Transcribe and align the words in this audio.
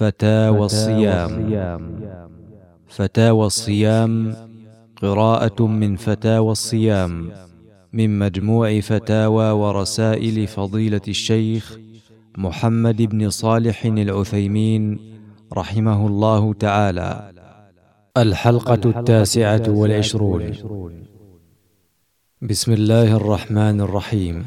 فتاوى 0.00 0.64
الصيام. 0.64 1.32
فتاوى 2.88 3.46
الصيام 3.46 4.34
قراءة 5.02 5.66
من 5.66 5.96
فتاوى 5.96 6.52
الصيام 6.52 7.30
من 7.92 8.18
مجموع 8.18 8.80
فتاوى 8.80 9.50
ورسائل 9.50 10.46
فضيلة 10.46 11.00
الشيخ 11.08 11.78
محمد 12.36 13.02
بن 13.02 13.30
صالح 13.30 13.84
العثيمين 13.84 14.98
رحمه 15.52 16.06
الله 16.06 16.52
تعالى. 16.54 17.30
الحلقة 18.16 18.80
التاسعة 18.84 19.62
والعشرون. 19.68 20.52
بسم 22.42 22.72
الله 22.72 23.16
الرحمن 23.16 23.80
الرحيم. 23.80 24.44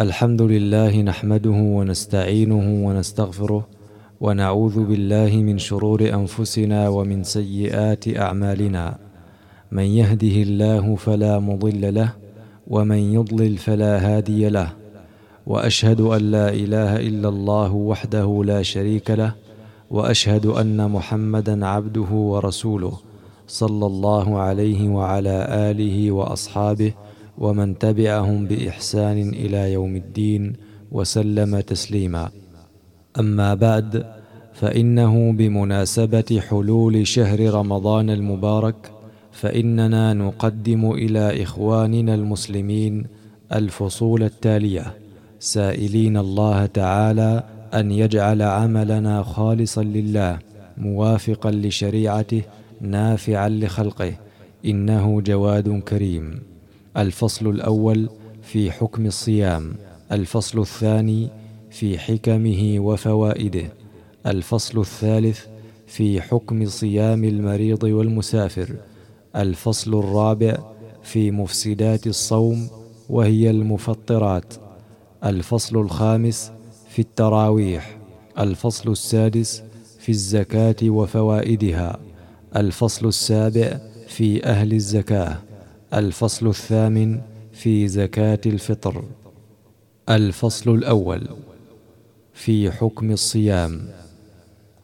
الحمد 0.00 0.42
لله 0.42 1.02
نحمده 1.02 1.58
ونستعينه 1.76 2.86
ونستغفره 2.86 3.81
ونعوذ 4.22 4.84
بالله 4.86 5.36
من 5.36 5.58
شرور 5.58 6.14
أنفسنا 6.14 6.88
ومن 6.88 7.22
سيئات 7.22 8.16
أعمالنا. 8.18 8.98
من 9.72 9.82
يهده 9.82 10.36
الله 10.46 10.94
فلا 10.94 11.38
مضل 11.38 11.94
له 11.94 12.12
ومن 12.66 12.96
يضلل 12.96 13.58
فلا 13.58 13.98
هادي 13.98 14.48
له. 14.48 14.72
وأشهد 15.46 16.00
أن 16.00 16.22
لا 16.30 16.48
إله 16.54 16.96
إلا 16.96 17.28
الله 17.28 17.74
وحده 17.74 18.42
لا 18.46 18.62
شريك 18.62 19.10
له 19.10 19.34
وأشهد 19.90 20.46
أن 20.46 20.90
محمدا 20.90 21.66
عبده 21.66 22.10
ورسوله 22.12 22.94
صلى 23.46 23.86
الله 23.86 24.38
عليه 24.38 24.88
وعلى 24.88 25.46
آله 25.50 26.12
وأصحابه 26.12 26.92
ومن 27.38 27.78
تبعهم 27.78 28.46
بإحسان 28.46 29.18
إلى 29.28 29.72
يوم 29.72 29.96
الدين 29.96 30.52
وسلم 30.92 31.60
تسليما. 31.60 32.41
أما 33.18 33.54
بعد 33.54 34.06
فإنه 34.54 35.32
بمناسبة 35.32 36.40
حلول 36.48 37.06
شهر 37.06 37.54
رمضان 37.54 38.10
المبارك 38.10 38.92
فإننا 39.32 40.12
نقدم 40.14 40.90
إلى 40.90 41.42
إخواننا 41.42 42.14
المسلمين 42.14 43.04
الفصول 43.52 44.22
التالية. 44.22 44.94
سائلين 45.40 46.16
الله 46.16 46.66
تعالى 46.66 47.44
أن 47.74 47.92
يجعل 47.92 48.42
عملنا 48.42 49.22
خالصا 49.22 49.82
لله 49.82 50.38
موافقا 50.78 51.50
لشريعته 51.50 52.42
نافعا 52.80 53.48
لخلقه. 53.48 54.12
إنه 54.64 55.20
جواد 55.20 55.80
كريم. 55.80 56.40
الفصل 56.96 57.50
الأول 57.50 58.08
في 58.42 58.70
حكم 58.70 59.06
الصيام. 59.06 59.72
الفصل 60.12 60.60
الثاني 60.60 61.28
في 61.72 61.98
حكمه 61.98 62.74
وفوائده. 62.78 63.72
الفصل 64.26 64.80
الثالث 64.80 65.40
في 65.86 66.20
حكم 66.20 66.66
صيام 66.66 67.24
المريض 67.24 67.82
والمسافر. 67.84 68.76
الفصل 69.36 69.98
الرابع 69.98 70.58
في 71.02 71.30
مفسدات 71.30 72.06
الصوم 72.06 72.68
وهي 73.08 73.50
المفطرات. 73.50 74.54
الفصل 75.24 75.78
الخامس 75.80 76.52
في 76.90 76.98
التراويح. 76.98 77.98
الفصل 78.38 78.90
السادس 78.90 79.62
في 79.98 80.08
الزكاة 80.08 80.76
وفوائدها. 80.82 82.00
الفصل 82.56 83.08
السابع 83.08 83.80
في 84.08 84.44
أهل 84.44 84.72
الزكاة. 84.72 85.38
الفصل 85.94 86.48
الثامن 86.48 87.20
في 87.52 87.88
زكاة 87.88 88.40
الفطر. 88.46 89.04
الفصل 90.08 90.74
الأول. 90.74 91.28
في 92.34 92.70
حكم 92.70 93.10
الصيام. 93.10 93.80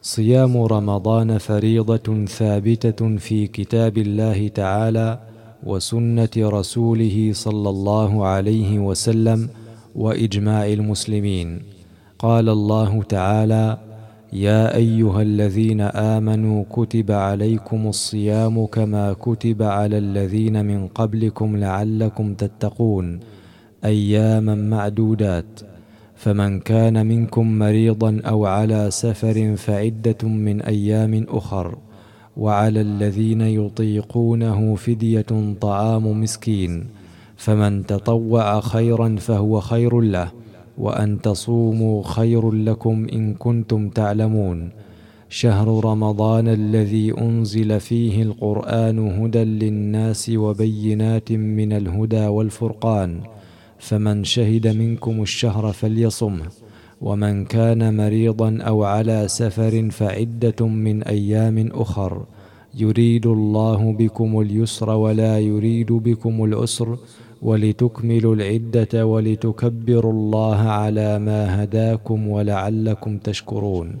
صيام 0.01 0.57
رمضان 0.57 1.37
فريضة 1.37 2.25
ثابتة 2.25 3.17
في 3.17 3.47
كتاب 3.47 3.97
الله 3.97 4.47
تعالى 4.47 5.19
وسنة 5.63 6.29
رسوله 6.37 7.31
صلى 7.33 7.69
الله 7.69 8.25
عليه 8.25 8.79
وسلم 8.79 9.49
وإجماع 9.95 10.67
المسلمين. 10.67 11.61
قال 12.19 12.49
الله 12.49 13.03
تعالى 13.03 13.77
يا 14.33 14.75
أيها 14.75 15.21
الذين 15.21 15.81
آمنوا 15.81 16.63
كتب 16.71 17.11
عليكم 17.11 17.87
الصيام 17.87 18.65
كما 18.65 19.13
كتب 19.13 19.63
على 19.63 19.97
الذين 19.97 20.65
من 20.65 20.87
قبلكم 20.87 21.57
لعلكم 21.57 22.33
تتقون 22.33 23.19
أياما 23.85 24.55
معدودات. 24.55 25.68
فمن 26.19 26.59
كان 26.59 27.07
منكم 27.07 27.59
مريضا 27.59 28.21
أو 28.25 28.45
على 28.45 28.91
سفر 28.91 29.55
فعدة 29.55 30.27
من 30.27 30.61
أيام 30.61 31.25
أخر 31.29 31.77
وعلى 32.37 32.81
الذين 32.81 33.41
يطيقونه 33.41 34.75
فدية 34.75 35.55
طعام 35.61 36.21
مسكين 36.21 36.87
فمن 37.37 37.85
تطوع 37.85 38.59
خيرا 38.59 39.15
فهو 39.19 39.59
خير 39.59 39.99
له 40.01 40.31
وأن 40.77 41.21
تصوموا 41.21 42.03
خير 42.03 42.51
لكم 42.51 43.07
إن 43.13 43.33
كنتم 43.33 43.89
تعلمون. 43.89 44.69
شهر 45.29 45.85
رمضان 45.85 46.47
الذي 46.47 47.13
أنزل 47.21 47.79
فيه 47.79 48.23
القرآن 48.23 48.99
هدى 48.99 49.43
للناس 49.43 50.31
وبينات 50.35 51.31
من 51.31 51.73
الهدى 51.73 52.27
والفرقان. 52.27 53.38
فمن 53.79 54.23
شهد 54.23 54.67
منكم 54.67 55.21
الشهر 55.21 55.71
فليصمه 55.71 56.45
ومن 57.01 57.45
كان 57.45 57.97
مريضا 57.97 58.57
أو 58.61 58.83
على 58.83 59.27
سفر 59.27 59.89
فعدة 59.91 60.67
من 60.67 61.03
أيام 61.03 61.69
أخر. 61.73 62.25
يريد 62.75 63.27
الله 63.27 63.91
بكم 63.93 64.41
اليسر 64.41 64.89
ولا 64.89 65.39
يريد 65.39 65.91
بكم 65.91 66.43
العسر 66.43 66.97
ولتكملوا 67.41 68.35
العدة 68.35 69.05
ولتكبروا 69.05 70.13
الله 70.13 70.57
على 70.57 71.19
ما 71.19 71.63
هداكم 71.63 72.27
ولعلكم 72.27 73.17
تشكرون. 73.17 73.97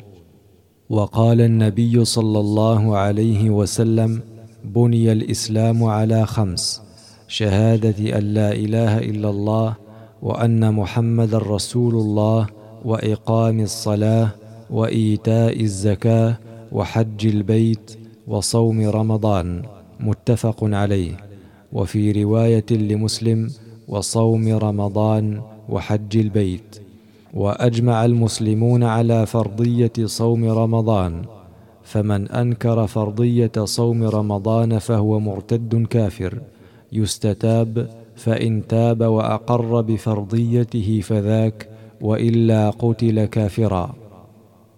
وقال 0.89 1.41
النبي 1.41 2.05
صلى 2.05 2.39
الله 2.39 2.97
عليه 2.97 3.49
وسلم 3.49 4.21
بني 4.65 5.11
الإسلام 5.11 5.83
على 5.83 6.25
خمس. 6.25 6.88
شهادة 7.29 8.17
أن 8.17 8.23
لا 8.33 8.51
إله 8.51 8.97
إلا 8.97 9.29
الله 9.29 9.75
وأن 10.21 10.73
محمدا 10.73 11.37
رسول 11.37 11.95
الله 11.95 12.47
وإقام 12.85 13.59
الصلاة 13.59 14.29
وإيتاء 14.69 15.61
الزكاة 15.61 16.37
وحج 16.71 17.27
البيت 17.27 17.97
وصوم 18.27 18.89
رمضان. 18.89 19.61
متفق 19.99 20.57
عليه. 20.63 21.17
وفي 21.73 22.23
رواية 22.23 22.65
لمسلم 22.71 23.49
وصوم 23.87 24.57
رمضان 24.57 25.41
وحج 25.69 26.17
البيت. 26.17 26.81
وأجمع 27.33 28.05
المسلمون 28.05 28.83
على 28.83 29.25
فرضية 29.25 29.93
صوم 30.05 30.45
رمضان. 30.45 31.21
فمن 31.83 32.27
أنكر 32.27 32.87
فرضية 32.87 33.51
صوم 33.63 34.03
رمضان 34.03 34.79
فهو 34.79 35.19
مرتد 35.19 35.87
كافر. 35.89 36.39
يستتاب 36.93 37.89
فإن 38.15 38.67
تاب 38.67 39.01
وأقر 39.01 39.81
بفرضيته 39.81 41.01
فذاك 41.03 41.69
وإلا 42.01 42.69
قتل 42.69 43.25
كافرا. 43.25 43.95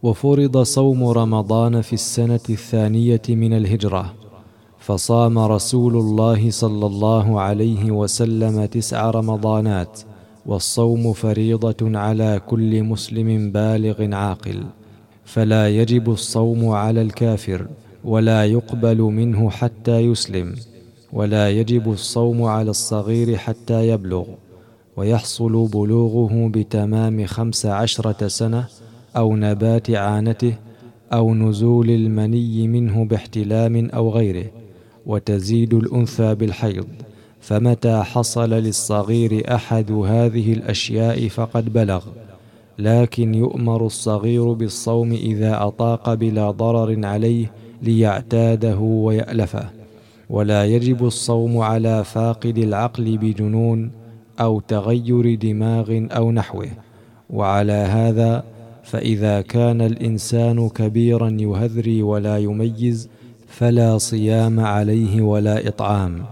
وفرض 0.03 0.57
صوم 0.57 1.03
رمضان 1.03 1.81
في 1.81 1.93
السنة 1.93 2.39
الثانية 2.49 3.21
من 3.29 3.53
الهجرة. 3.53 4.13
فصام 4.79 5.39
رسول 5.39 5.95
الله 5.95 6.49
صلى 6.49 6.85
الله 6.85 7.41
عليه 7.41 7.91
وسلم 7.91 8.65
تسع 8.65 9.09
رمضانات 9.09 9.99
والصوم 10.45 11.13
فريضة 11.13 11.97
على 11.97 12.41
كل 12.47 12.83
مسلم 12.83 13.51
بالغ 13.51 14.15
عاقل. 14.15 14.63
فلا 15.25 15.69
يجب 15.69 16.11
الصوم 16.11 16.69
على 16.69 17.01
الكافر 17.01 17.67
ولا 18.03 18.45
يقبل 18.45 19.01
منه 19.01 19.49
حتى 19.49 19.99
يسلم. 19.99 20.55
ولا 21.13 21.49
يجب 21.49 21.91
الصوم 21.91 22.43
على 22.43 22.69
الصغير 22.69 23.37
حتى 23.37 23.87
يبلغ 23.87 24.25
ويحصل 24.97 25.67
بلوغه 25.67 26.49
بتمام 26.53 27.25
خمس 27.25 27.65
عشرة 27.65 28.27
سنة 28.27 28.65
أو 29.17 29.35
نبات 29.35 29.89
عانته 29.89 30.55
أو 31.13 31.35
نزول 31.35 31.89
المني 31.89 32.67
منه 32.67 33.05
باحتلام 33.05 33.89
أو 33.89 34.09
غيره 34.09 34.45
وتزيد 35.05 35.73
الأنثى 35.73 36.35
بالحيض. 36.35 36.87
فمتى 37.41 38.03
حصل 38.03 38.49
للصغير 38.49 39.55
أحد 39.55 39.91
هذه 39.91 40.53
الأشياء 40.53 41.27
فقد 41.27 41.73
بلغ. 41.73 42.05
لكن 42.79 43.35
يؤمر 43.35 43.85
الصغير 43.85 44.53
بالصوم 44.53 45.11
إذا 45.11 45.63
أطاق 45.63 46.13
بلا 46.13 46.51
ضرر 46.51 47.05
عليه 47.05 47.51
ليعتاده 47.81 48.77
ويألفه. 48.79 49.80
ولا 50.31 50.65
يجب 50.65 51.05
الصوم 51.05 51.57
على 51.57 52.03
فاقد 52.03 52.57
العقل 52.57 53.17
بجنون 53.17 53.91
أو 54.39 54.59
تغير 54.59 55.35
دماغ 55.35 56.07
أو 56.11 56.31
نحوه. 56.31 56.67
وعلى 57.29 57.73
هذا 57.73 58.43
فإذا 58.83 59.41
كان 59.41 59.81
الإنسان 59.81 60.69
كبيرا 60.69 61.29
يهذري 61.29 62.01
ولا 62.01 62.37
يميز 62.37 63.09
فلا 63.47 63.97
صيام 63.97 64.59
عليه 64.59 65.21
ولا 65.21 65.67
إطعام. 65.67 66.25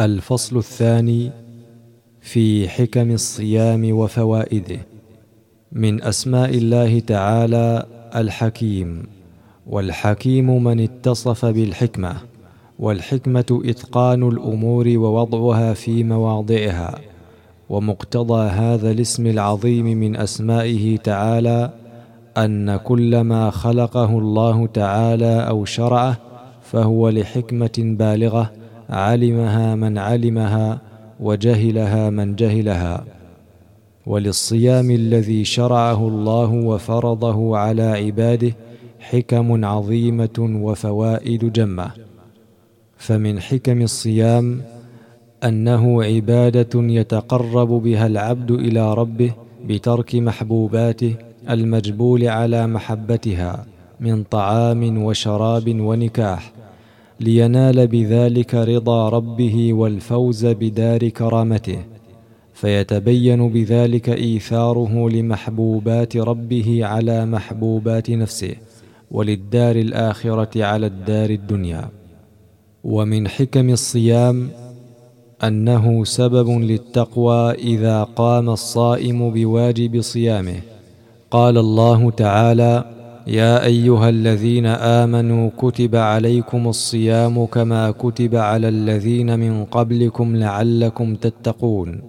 الفصل 0.00 0.56
الثاني 0.58 1.30
في 2.20 2.68
حكم 2.68 3.10
الصيام 3.10 3.92
وفوائده. 3.92 4.80
من 5.72 6.02
أسماء 6.02 6.50
الله 6.50 6.98
تعالى 7.00 7.86
الحكيم. 8.16 9.02
والحكيم 9.66 10.64
من 10.64 10.80
اتصف 10.80 11.44
بالحكمة. 11.44 12.35
والحكمة 12.78 13.62
إتقان 13.64 14.28
الأمور 14.28 14.88
ووضعها 14.88 15.74
في 15.74 16.04
مواضعها 16.04 16.98
ومقتضى 17.70 18.48
هذا 18.48 18.90
الاسم 18.90 19.26
العظيم 19.26 19.84
من 19.84 20.16
أسمائه 20.16 20.96
تعالى 20.96 21.70
أن 22.36 22.76
كل 22.76 23.20
ما 23.20 23.50
خلقه 23.50 24.18
الله 24.18 24.66
تعالى 24.66 25.48
أو 25.48 25.64
شرعه 25.64 26.16
فهو 26.62 27.08
لحكمة 27.08 27.72
بالغة 27.78 28.52
علمها 28.90 29.74
من 29.74 29.98
علمها 29.98 30.80
وجهلها 31.20 32.10
من 32.10 32.36
جهلها. 32.36 33.04
وللصيام 34.06 34.90
الذي 34.90 35.44
شرعه 35.44 36.08
الله 36.08 36.50
وفرضه 36.52 37.58
على 37.58 37.82
عباده 37.82 38.52
حكم 39.00 39.64
عظيمة 39.64 40.58
وفوائد 40.62 41.52
جمة. 41.52 42.05
فمن 43.06 43.40
حكم 43.40 43.82
الصيام 43.82 44.60
أنه 45.44 46.04
عبادة 46.04 46.74
يتقرب 46.74 47.68
بها 47.68 48.06
العبد 48.06 48.50
إلى 48.50 48.94
ربه 48.94 49.32
بترك 49.68 50.14
محبوباته 50.14 51.14
المجبول 51.50 52.28
على 52.28 52.66
محبتها 52.66 53.66
من 54.00 54.22
طعام 54.22 55.02
وشراب 55.02 55.80
ونكاح 55.80 56.52
لينال 57.20 57.86
بذلك 57.86 58.54
رضا 58.54 59.08
ربه 59.08 59.72
والفوز 59.72 60.46
بدار 60.46 61.08
كرامته 61.08 61.78
فيتبين 62.54 63.48
بذلك 63.48 64.08
إيثاره 64.08 65.10
لمحبوبات 65.10 66.16
ربه 66.16 66.80
على 66.86 67.26
محبوبات 67.26 68.10
نفسه 68.10 68.54
وللدار 69.10 69.76
الآخرة 69.76 70.64
على 70.64 70.86
الدار 70.86 71.30
الدنيا. 71.30 71.95
ومن 72.86 73.28
حكم 73.28 73.70
الصيام 73.70 74.48
أنه 75.44 76.04
سبب 76.04 76.48
للتقوى 76.48 77.50
إذا 77.52 78.02
قام 78.02 78.50
الصائم 78.50 79.30
بواجب 79.30 80.00
صيامه. 80.00 80.54
قال 81.30 81.58
الله 81.58 82.10
تعالى 82.10 82.84
يا 83.26 83.64
أيها 83.64 84.08
الذين 84.08 84.66
آمنوا 84.66 85.50
كتب 85.58 85.96
عليكم 85.96 86.68
الصيام 86.68 87.44
كما 87.46 87.90
كتب 87.90 88.36
على 88.36 88.68
الذين 88.68 89.38
من 89.38 89.64
قبلكم 89.64 90.36
لعلكم 90.36 91.14
تتقون. 91.14 92.00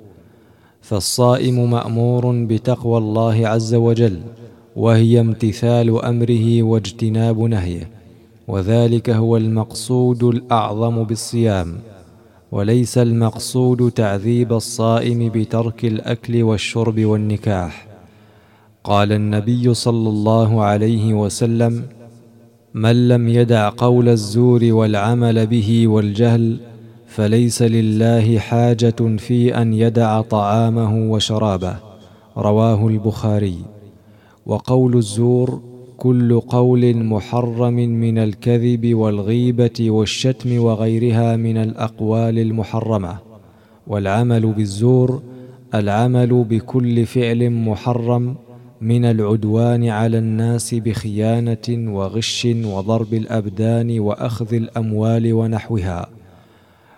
فالصائم 0.81 1.71
مأمور 1.71 2.45
بتقوى 2.45 2.97
الله 2.97 3.47
عز 3.47 3.73
وجل 3.73 4.19
وهي 4.75 5.19
امتثال 5.19 6.05
أمره 6.05 6.63
واجتناب 6.63 7.39
نهيه. 7.39 7.96
وذلك 8.47 9.09
هو 9.09 9.37
المقصود 9.37 10.23
الأعظم 10.23 11.03
بالصيام 11.03 11.77
وليس 12.51 12.97
المقصود 12.97 13.91
تعذيب 13.91 14.53
الصائم 14.53 15.29
بترك 15.29 15.85
الأكل 15.85 16.43
والشرب 16.43 16.99
والنكاح. 17.05 17.87
قال 18.83 19.11
النبي 19.11 19.73
صلى 19.73 20.09
الله 20.09 20.63
عليه 20.63 21.13
وسلم 21.13 21.83
من 22.73 23.07
لم 23.07 23.29
يدع 23.29 23.69
قول 23.77 24.09
الزور 24.09 24.63
والعمل 24.63 25.47
به 25.47 25.87
والجهل 25.87 26.57
فليس 27.07 27.61
لله 27.61 28.39
حاجة 28.39 29.17
في 29.17 29.61
أن 29.61 29.73
يدع 29.73 30.21
طعامه 30.21 31.11
وشرابه. 31.11 31.75
رواه 32.37 32.87
البخاري. 32.87 33.57
وقول 34.45 34.97
الزور 34.97 35.61
كل 35.97 36.39
قول 36.39 37.03
محرم 37.03 37.73
من 37.73 38.17
الكذب 38.17 38.93
والغيبة 38.95 39.91
والشتم 39.91 40.59
وغيرها 40.59 41.35
من 41.35 41.57
الأقوال 41.57 42.39
المحرمة. 42.39 43.17
والعمل 43.87 44.53
بالزور 44.53 45.21
العمل 45.75 46.43
بكل 46.49 47.05
فعل 47.05 47.49
محرم 47.49 48.35
من 48.81 49.05
العدوان 49.05 49.89
على 49.89 50.17
الناس 50.17 50.73
بخيانة 50.75 51.95
وغش 51.95 52.47
وضرب 52.65 53.13
الأبدان 53.13 53.99
وأخذ 53.99 54.53
الأموال 54.53 55.33
ونحوها. 55.33 56.09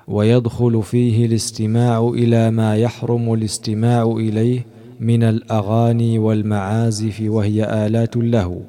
ويدخل 0.08 0.84
فيه 0.84 1.26
الاستماع 1.26 2.08
إلى 2.14 2.52
ما 2.52 2.76
يحرم 2.76 3.34
الاستماع 3.34 4.04
إليه 4.04 4.66
من 5.00 5.24
الأغاني 5.24 6.20
والمعازف 6.20 7.22
وهي 7.28 7.86
آلات 7.86 8.18
له. 8.18 8.62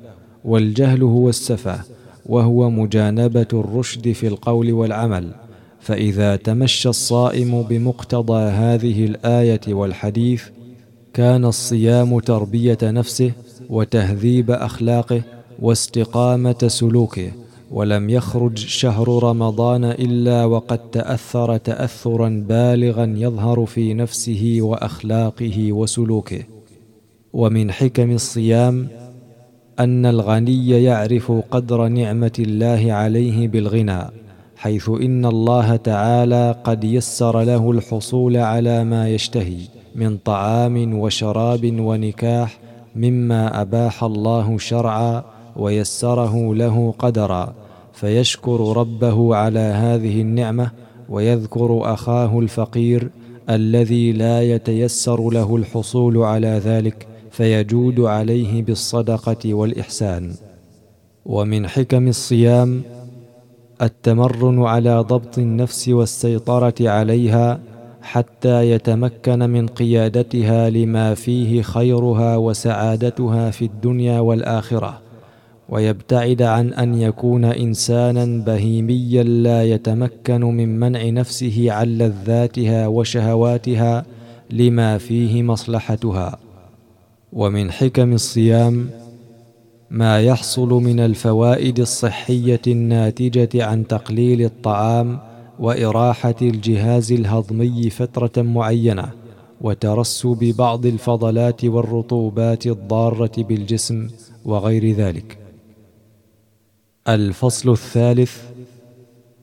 والجهل 0.44 1.02
هو 1.02 1.28
السفه 1.28 1.80
وهو 2.26 2.70
مجانبة 2.70 3.46
الرشد 3.52 4.12
في 4.12 4.26
القول 4.26 4.72
والعمل. 4.72 5.30
فإذا 5.80 6.36
تمشى 6.36 6.88
الصائم 6.88 7.62
بمقتضى 7.62 8.42
هذه 8.42 9.04
الآية 9.04 9.60
والحديث 9.68 10.44
كان 11.14 11.44
الصيام 11.44 12.18
تربية 12.18 12.78
نفسه 12.82 13.32
وتهذيب 13.70 14.50
أخلاقه 14.50 15.22
واستقامة 15.58 16.68
سلوكه 16.68 17.32
ولم 17.70 18.10
يخرج 18.10 18.58
شهر 18.58 19.22
رمضان 19.22 19.84
إلا 19.84 20.44
وقد 20.44 20.90
تأثر 20.90 21.56
تاثرا 21.56 22.44
بالغا 22.48 23.14
يظهر 23.16 23.66
في 23.66 23.94
نفسه 23.94 24.58
وأخلاقه 24.60 25.72
وسلوكه. 25.72 26.42
ومن 27.32 27.72
حكم 27.72 28.10
الصيام 28.10 28.88
أن 29.80 30.06
الغني 30.06 30.84
يعرف 30.84 31.32
قدر 31.50 31.88
نعمة 31.88 32.32
الله 32.38 32.92
عليه 32.92 33.48
بالغنى 33.48 34.00
حيث 34.56 34.88
إن 34.88 35.26
الله 35.26 35.76
تعالى 35.76 36.56
قد 36.64 36.84
يسر 36.84 37.42
له 37.42 37.70
الحصول 37.70 38.36
على 38.36 38.84
ما 38.84 39.08
يشتهي 39.08 39.58
من 39.94 40.16
طعام 40.16 40.98
وشراب 40.98 41.80
ونكاح 41.80 42.58
مما 42.96 43.60
أباح 43.60 44.04
الله 44.04 44.58
شرعا 44.58 45.24
ويسره 45.56 46.54
له 46.54 46.94
قدرا 46.98 47.54
فيشكر 47.92 48.76
ربه 48.76 49.36
على 49.36 49.60
هذه 49.60 50.20
النعمة 50.20 50.70
ويذكر 51.08 51.80
أخاه 51.94 52.38
الفقير 52.38 53.10
الذي 53.50 54.12
لا 54.12 54.42
يتيسر 54.42 55.30
له 55.30 55.56
الحصول 55.56 56.16
على 56.18 56.60
ذلك 56.64 57.06
فيجود 57.30 58.00
عليه 58.00 58.62
بالصدقة 58.62 59.54
والإحسان. 59.54 60.32
ومن 61.26 61.68
حكم 61.68 62.08
الصيام 62.08 62.82
التمرن 63.82 64.62
على 64.62 64.98
ضبط 65.00 65.38
النفس 65.38 65.88
والسيطرة 65.88 66.74
عليها 66.80 67.60
حتى 68.02 68.70
يتمكن 68.70 69.50
من 69.50 69.66
قيادتها 69.66 70.70
لما 70.70 71.14
فيه 71.14 71.62
خيرها 71.62 72.36
وسعادتها 72.36 73.50
في 73.50 73.64
الدنيا 73.64 74.20
والآخرة. 74.20 75.00
ويبتعد 75.68 76.42
عن 76.42 76.72
أن 76.72 76.94
يكون 76.94 77.44
إنسانا 77.44 78.44
بهيميا 78.44 79.22
لا 79.22 79.64
يتمكن 79.64 80.40
من 80.40 80.80
منع 80.80 81.08
نفسه 81.08 81.72
عن 81.72 81.98
لذاتها 81.98 82.86
وشهواتها 82.86 84.04
لما 84.50 84.98
فيه 84.98 85.42
مصلحتها. 85.42 86.38
ومن 87.32 87.70
حكم 87.70 88.12
الصيام 88.12 88.90
ما 89.90 90.20
يحصل 90.20 90.68
من 90.68 91.00
الفوائد 91.00 91.80
الصحية 91.80 92.60
الناتجة 92.66 93.64
عن 93.64 93.86
تقليل 93.86 94.42
الطعام 94.42 95.18
وإراحة 95.58 96.34
الجهاز 96.42 97.12
الهضمي 97.12 97.90
فترة 97.90 98.42
معينة 98.42 99.10
وترسب 99.60 100.54
بعض 100.58 100.86
الفضلات 100.86 101.64
والرطوبات 101.64 102.66
الضارة 102.66 103.32
بالجسم 103.38 104.08
وغير 104.44 104.92
ذلك. 104.92 105.38
الفصل 107.08 107.70
الثالث 107.72 108.36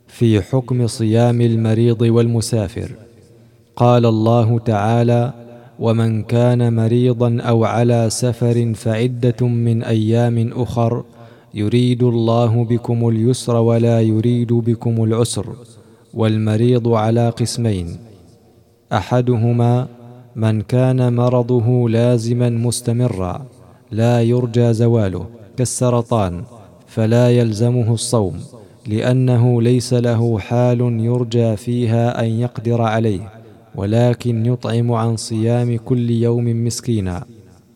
في 0.07 0.41
حكم 0.41 0.87
صيام 0.87 1.41
المريض 1.41 2.01
والمسافر. 2.01 2.91
قال 3.75 4.05
الله 4.05 4.59
تعالى 4.59 5.46
ومن 5.79 6.23
كان 6.23 6.73
مريضا 6.73 7.37
أو 7.41 7.65
على 7.65 8.09
سفر 8.09 8.73
فعدة 8.73 9.47
من 9.47 9.83
أيام 9.83 10.51
أخر 10.55 11.03
يريد 11.53 12.03
الله 12.03 12.63
بكم 12.63 13.09
اليسر 13.09 13.55
ولا 13.55 14.01
يريد 14.01 14.53
بكم 14.53 15.03
العسر 15.03 15.47
والمريض 16.13 16.87
على 16.87 17.29
قسمين. 17.29 17.97
أحدهما 18.93 19.87
من 20.35 20.61
كان 20.61 21.15
مرضه 21.15 21.89
لازما 21.89 22.49
مستمرا 22.49 23.45
لا 23.91 24.21
يرجى 24.21 24.73
زواله 24.73 25.25
كالسرطان 25.57 26.43
فلا 26.87 27.29
يلزمه 27.29 27.93
الصوم 27.93 28.39
لأنه 28.87 29.61
ليس 29.61 29.93
له 29.93 30.39
حال 30.39 30.81
يرجى 30.81 31.55
فيها 31.55 32.23
أن 32.23 32.25
يقدر 32.25 32.81
عليه. 32.81 33.36
ولكن 33.77 34.45
يطعم 34.45 34.91
عن 34.91 35.15
صيام 35.15 35.77
كل 35.77 36.09
يوم 36.09 36.65
مسكينا 36.65 37.25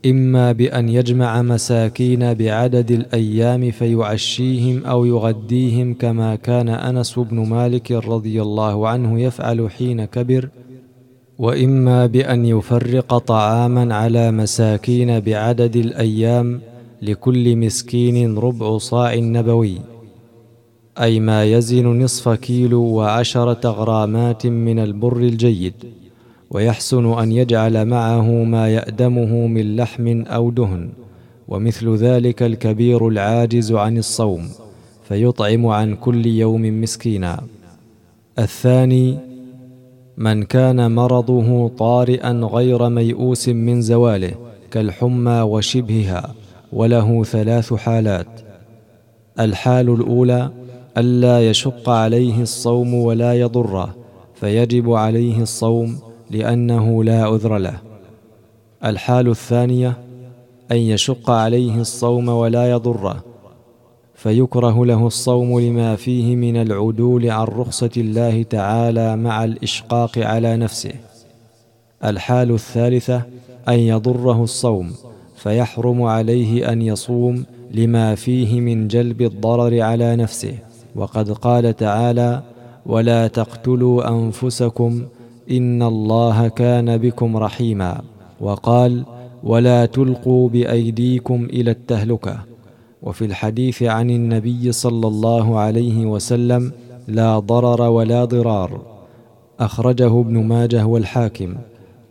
إما 0.05 0.51
بأن 0.51 0.89
يجمع 0.89 1.41
مساكين 1.41 2.34
بعدد 2.34 2.91
الأيام 2.91 3.72
فيعشيهم 3.72 4.86
أو 4.86 5.05
يغديهم 5.05 5.93
كما 5.93 6.36
كان 6.36 6.70
أنس 6.70 7.20
بن 7.20 7.39
مالك 7.39 7.91
رضي 7.91 8.41
الله 8.41 8.88
عنه 8.88 9.20
يفعل 9.22 9.72
حين 9.72 10.05
كبر 10.05 10.50
وإما 11.39 12.05
بأن 12.05 12.46
يفرق 12.46 13.17
طعاما 13.17 13.96
على 13.96 14.31
مساكين 14.31 15.20
بعدد 15.20 15.75
الأيام 15.75 16.62
لكل 17.01 17.55
مسكين 17.55 18.38
ربع 18.38 18.77
صاع 18.77 19.15
نبوي. 19.15 19.90
أي 21.00 21.19
ما 21.19 21.43
يزن 21.45 22.01
نصف 22.03 22.29
كيلو 22.29 22.83
وعشره 22.83 23.69
غرامات 23.69 24.48
من 24.48 24.79
البر 24.79 25.17
الجيد 25.17 25.74
ويحسن 26.50 27.19
أن 27.19 27.31
يجعل 27.31 27.86
معه 27.86 28.43
ما 28.43 28.69
يأدمه 28.69 29.48
من 29.48 29.75
لحم 29.75 30.21
أو 30.21 30.51
دهن 30.51 30.89
ومثل 31.48 31.95
ذلك 31.95 32.43
الكبير 32.43 33.07
العاجز 33.07 33.71
عن 33.71 33.98
الصوم 33.98 34.50
فيطعم 35.07 35.67
عن 35.67 35.95
كل 35.95 36.25
يوم 36.25 36.81
مسكينا. 36.81 37.43
الثاني 38.39 39.17
من 40.17 40.43
كان 40.43 40.91
مرضه 40.95 41.67
طارئا 41.67 42.31
غير 42.31 42.89
ميؤوس 42.89 43.50
من 43.50 43.81
زواله 43.81 44.31
كالحمى 44.71 45.41
وشبهها 45.41 46.36
وله 46.74 47.24
ثلاث 47.24 47.74
حالات. 47.74 48.27
الحال 49.39 49.89
الأولى 49.89 50.51
ألا 50.98 51.50
يشق 51.50 51.89
عليه 51.89 52.41
الصوم 52.41 52.93
ولا 52.93 53.33
يضره 53.33 53.95
فيجب 54.36 54.93
عليه 54.93 55.41
الصوم 55.41 56.00
لأنه 56.31 57.03
لا 57.03 57.24
عذر 57.24 57.57
له. 57.57 57.77
الحال 58.86 59.27
الثانية 59.27 59.98
أن 60.71 60.77
يشق 60.77 61.29
عليه 61.29 61.81
الصوم 61.81 62.29
ولا 62.29 62.71
يضره 62.71 63.24
فيكره 64.15 64.86
له 64.86 65.07
الصوم 65.07 65.60
لما 65.60 65.95
فيه 65.95 66.36
من 66.36 66.57
العدول 66.57 67.29
عن 67.29 67.45
رخصة 67.45 67.91
الله 67.98 68.43
تعالى 68.43 69.15
مع 69.15 69.43
الإشقاق 69.43 70.17
على 70.17 70.57
نفسه. 70.57 70.93
الحال 72.03 72.51
الثالثة 72.51 73.21
أن 73.67 73.79
يضره 73.79 74.43
الصوم 74.43 74.93
فيحرم 75.36 76.01
عليه 76.03 76.71
أن 76.71 76.81
يصوم 76.81 77.45
لما 77.71 78.15
فيه 78.15 78.60
من 78.60 78.88
جلب 78.88 79.21
الضرر 79.21 79.81
على 79.81 80.15
نفسه. 80.15 80.71
وقد 80.95 81.31
قال 81.31 81.75
تعالى 81.75 82.41
ولا 82.86 83.27
تقتلوا 83.27 84.10
أنفسكم 84.10 85.01
إن 85.51 85.83
الله 85.83 86.48
كان 86.48 86.98
بكم 86.98 87.38
رحيما 87.38 88.01
وقال 88.41 89.05
ولا 89.43 89.86
تلقوا 89.86 90.50
بأيديكم 90.50 91.45
إلى 91.45 91.71
التهلكة 91.71 92.38
وفي 93.03 93.25
الحديث 93.25 93.83
عن 93.83 94.10
النبي 94.10 94.71
صلى 94.71 95.07
الله 95.07 95.60
عليه 95.60 96.05
وسلم 96.05 96.71
لا 97.07 97.39
ضرر 97.39 97.81
ولا 97.81 98.25
ضرار 98.25 98.81
أخرجه 99.60 100.19
ابن 100.19 100.43
ماجه 100.43 100.86
والحاكم. 100.86 101.55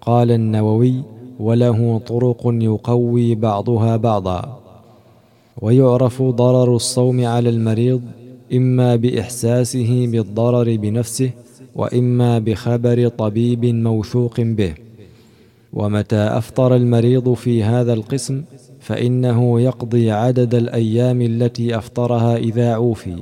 قال 0.01 0.31
النووي 0.31 1.03
وله 1.41 2.01
طرق 2.07 2.41
يقوي 2.45 3.35
بعضها 3.35 3.97
بعضا 3.97 4.59
ويعرف 5.63 6.23
ضرر 6.23 6.77
الصوم 6.77 7.27
على 7.27 7.49
المريض 7.49 8.03
إما 8.55 8.97
بإحساسه 8.97 10.07
بالضرر 10.07 10.77
بنفسه 10.77 11.31
وإما 11.75 12.39
بخبر 12.39 13.09
طبيب 13.09 13.65
موثوق 13.65 14.41
به. 14.41 14.75
ومتى 15.73 16.17
أفطر 16.17 16.77
المريض 16.77 17.35
في 17.35 17.63
هذا 17.63 17.93
القسم 17.93 18.43
فإنه 18.81 19.61
يقضي 19.61 20.11
عدد 20.11 20.55
الأيام 20.55 21.23
التي 21.23 21.79
أفطرها 21.79 22.37
إذا 22.37 22.75
عوفي. 22.75 23.17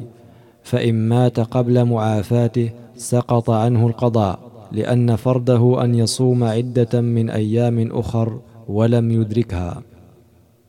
فإن 0.63 1.09
مات 1.09 1.41
قبل 1.41 1.85
معافاته 1.85 2.71
سقط 2.97 3.51
عنه 3.51 3.87
القضاء 3.87 4.39
لأن 4.73 5.17
فرده 5.17 5.85
أن 5.85 5.95
يصوم 5.95 6.45
عدة 6.45 7.01
من 7.01 7.31
أيام 7.31 7.89
أخر 7.93 8.39
ولم 8.69 9.11
يدركها. 9.11 9.83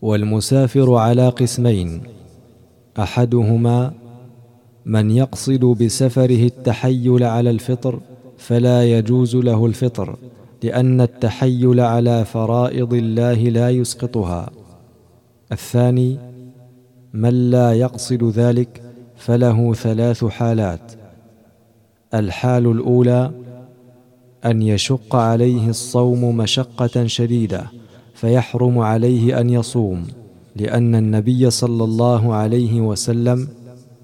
والمسافر 0.01 0.93
على 0.95 1.29
قسمين 1.29 2.01
أحدهما 2.99 3.93
من 4.89 5.11
يقصد 5.11 5.65
بسفره 5.65 6.43
التحيل 6.45 7.23
على 7.23 7.49
الفطر 7.49 7.99
فلا 8.37 8.97
يجوز 8.97 9.35
له 9.35 9.65
الفطر 9.65 10.15
لأن 10.63 11.01
التحيل 11.01 11.79
على 11.79 12.25
فرائض 12.25 12.93
الله 12.93 13.33
لا 13.33 13.69
يسقطها. 13.69 14.49
الثاني 15.51 16.17
من 17.13 17.51
لا 17.51 17.73
يقصد 17.73 18.23
ذلك 18.23 18.81
فله 19.17 19.73
ثلاث 19.73 20.25
حالات. 20.25 20.91
الحال 22.13 22.67
الأولى 22.67 23.31
أن 24.45 24.61
يشق 24.61 25.15
عليه 25.15 25.69
الصوم 25.69 26.37
مشقة 26.37 27.07
شديدة 27.07 27.65
فيحرم 28.13 28.79
عليه 28.79 29.39
أن 29.39 29.49
يصوم 29.49 30.07
لأن 30.55 30.95
النبي 30.95 31.49
صلى 31.49 31.83
الله 31.83 32.33
عليه 32.33 32.81
وسلم 32.81 33.47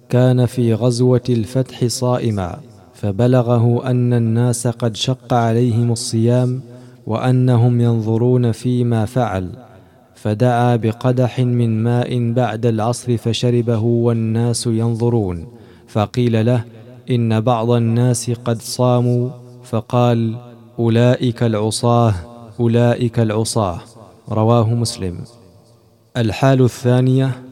كان 0.09 0.45
في 0.45 0.73
غزوة 0.73 1.21
الفتح 1.29 1.85
صائما 1.85 2.59
فبلغه 2.93 3.89
أن 3.89 4.13
الناس 4.13 4.67
قد 4.67 4.95
شق 4.95 5.33
عليهم 5.33 5.91
الصيام 5.91 6.61
وأنهم 7.05 7.81
ينظرون 7.81 8.51
فيما 8.51 9.05
فعل 9.05 9.49
فدعا 10.15 10.75
بقدح 10.75 11.39
من 11.39 11.83
ماء 11.83 12.31
بعد 12.31 12.65
العصر 12.65 13.17
فشربه 13.17 13.79
والناس 13.79 14.67
ينظرون 14.67 15.47
فقيل 15.87 16.45
له 16.45 16.63
إن 17.09 17.41
بعض 17.41 17.71
الناس 17.71 18.31
قد 18.31 18.61
صاموا 18.61 19.29
فقال 19.63 20.35
أولئك 20.79 21.43
العصاة 21.43 22.13
أولئك 22.59 23.19
العصاة. 23.19 23.79
رواه 24.29 24.73
مسلم. 24.73 25.17
الحال 26.17 26.61
الثانية 26.61 27.44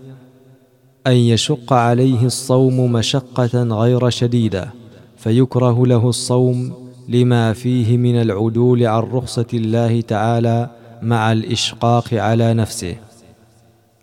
أن 1.07 1.15
يشق 1.15 1.73
عليه 1.73 2.25
الصوم 2.25 2.91
مشقة 2.91 3.63
غير 3.63 4.09
شديدة 4.09 4.69
فيكره 5.17 5.87
له 5.87 6.09
الصوم 6.09 6.73
لما 7.09 7.53
فيه 7.53 7.97
من 7.97 8.21
العدول 8.21 8.85
عن 8.85 8.99
رخصة 8.99 9.45
الله 9.53 10.01
تعالى 10.01 10.69
مع 11.01 11.31
الإشقاق 11.31 12.13
على 12.13 12.53
نفسه. 12.53 12.95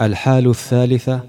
الحال 0.00 0.48
الثالثه 0.48 1.20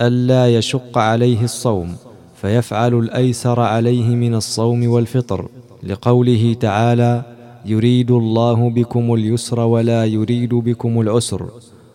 الا 0.00 0.56
يشق 0.56 0.98
عليه 0.98 1.44
الصوم 1.44 1.96
فيفعل 2.40 2.94
الأيسر 2.94 3.60
عليه 3.60 4.06
من 4.08 4.34
الصوم 4.34 4.88
والفطر 4.88 5.48
لقوله 5.82 6.56
تعالى 6.60 7.22
يريد 7.64 8.10
الله 8.10 8.70
بكم 8.70 9.14
اليسر 9.14 9.60
ولا 9.60 10.04
يريد 10.04 10.54
بكم 10.54 11.00
العسر 11.00 11.48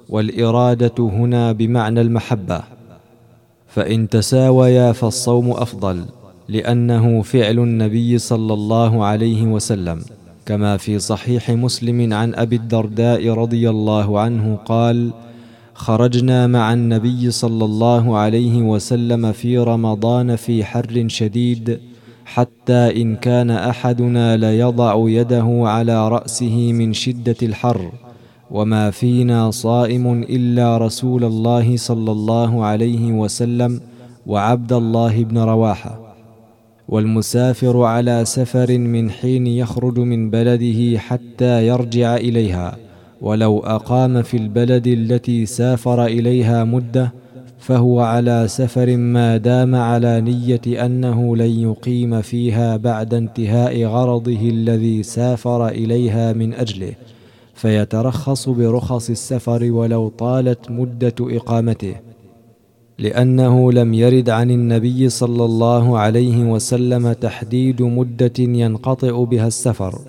والإرادة 0.10 0.96
هنا 1.00 1.52
بمعنى 1.52 2.02
المحبة. 2.02 2.73
فإن 3.76 4.10
تساويا 4.10 4.92
فالصوم 4.92 5.52
أفضل 5.52 6.06
لأنه 6.50 7.22
فعل 7.22 7.60
النبي 7.60 8.18
صلى 8.18 8.54
الله 8.54 9.06
عليه 9.06 9.44
وسلم. 9.44 10.02
كما 10.46 10.78
في 10.78 11.00
صحيح 11.00 11.52
مسلم 11.52 12.14
عن 12.14 12.36
أبي 12.36 12.56
الدرداء 12.56 13.30
رضي 13.30 13.70
الله 13.70 14.20
عنه 14.20 14.56
قال 14.66 15.12
خرجنا 15.74 16.48
مع 16.48 16.74
النبي 16.74 17.32
صلى 17.32 17.66
الله 17.66 18.18
عليه 18.18 18.62
وسلم 18.62 19.32
في 19.32 19.58
رمضان 19.58 20.36
في 20.36 20.64
حر 20.64 21.06
شديد 21.08 21.80
حتى 22.26 23.02
إن 23.02 23.16
كان 23.16 23.52
أحدنا 23.52 24.38
ليضع 24.38 25.04
يده 25.08 25.64
على 25.66 26.10
رأسه 26.10 26.74
من 26.74 26.94
شدة 26.94 27.36
الحر 27.44 27.92
وما 28.52 28.92
فينا 28.92 29.52
صائم 29.52 30.24
الا 30.24 30.78
رسول 30.78 31.24
الله 31.24 31.78
صلى 31.78 32.12
الله 32.12 32.66
عليه 32.66 33.12
وسلم 33.12 33.82
وعبد 34.28 34.74
الله 34.74 35.24
بن 35.24 35.38
رواحه 35.38 36.16
والمسافر 36.88 37.84
على 37.84 38.26
سفر 38.26 38.78
من 38.78 39.12
حين 39.12 39.48
يخرج 39.48 40.00
من 40.00 40.30
بلده 40.30 41.00
حتى 41.00 41.68
يرجع 41.68 42.16
اليها 42.16 42.78
ولو 43.22 43.60
اقام 43.60 44.22
في 44.22 44.38
البلد 44.38 44.88
التي 44.88 45.46
سافر 45.46 46.06
اليها 46.06 46.64
مده 46.64 47.14
فهو 47.60 48.00
على 48.00 48.46
سفر 48.48 48.98
ما 48.98 49.38
دام 49.38 49.76
على 49.76 50.22
نيه 50.22 50.86
انه 50.86 51.36
لن 51.36 51.60
يقيم 51.60 52.22
فيها 52.22 52.78
بعد 52.78 53.14
انتهاء 53.14 53.84
غرضه 53.84 54.50
الذي 54.50 55.04
سافر 55.04 55.68
اليها 55.68 56.34
من 56.34 56.54
اجله 56.54 56.94
فيترخص 57.64 58.50
برخص 58.50 59.10
السفر 59.10 59.72
ولو 59.72 60.10
طالت 60.10 60.72
مدة 60.72 61.16
إقامته 61.22 61.96
لأنه 63.00 63.72
لم 63.72 63.94
يرد 63.94 64.30
عن 64.30 64.52
النبي 64.52 65.10
صلى 65.10 65.46
الله 65.46 66.00
عليه 66.00 66.52
وسلم 66.52 67.14
تحديد 67.14 67.82
مدة 67.82 68.34
ينقطع 68.40 69.24
بها 69.24 69.48
السفر 69.48 70.00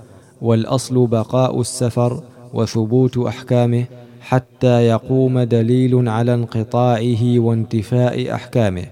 والأصل 0.42 1.06
بقاء 1.06 1.60
السفر 1.60 2.22
وثبوت 2.54 3.18
أحكامه 3.18 3.84
حتى 4.20 4.86
يقوم 4.86 5.40
دليل 5.40 6.08
على 6.08 6.34
انقطاعه 6.34 7.38
وانتفاء 7.38 8.34
أحكامه. 8.34 8.86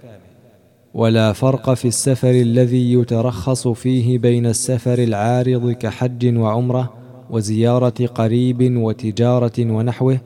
ولا 0.94 1.32
فرق 1.32 1.74
في 1.74 1.88
السفر 1.88 2.30
الذي 2.30 2.92
يترخص 2.92 3.68
فيه 3.68 4.18
بين 4.18 4.46
السفر 4.46 4.98
العارض 4.98 5.70
كحج 5.70 6.36
وعمرة 6.36 7.01
وزيارة 7.32 8.06
قريب 8.14 8.76
وتجارة 8.76 9.58
ونحوه 9.58 10.20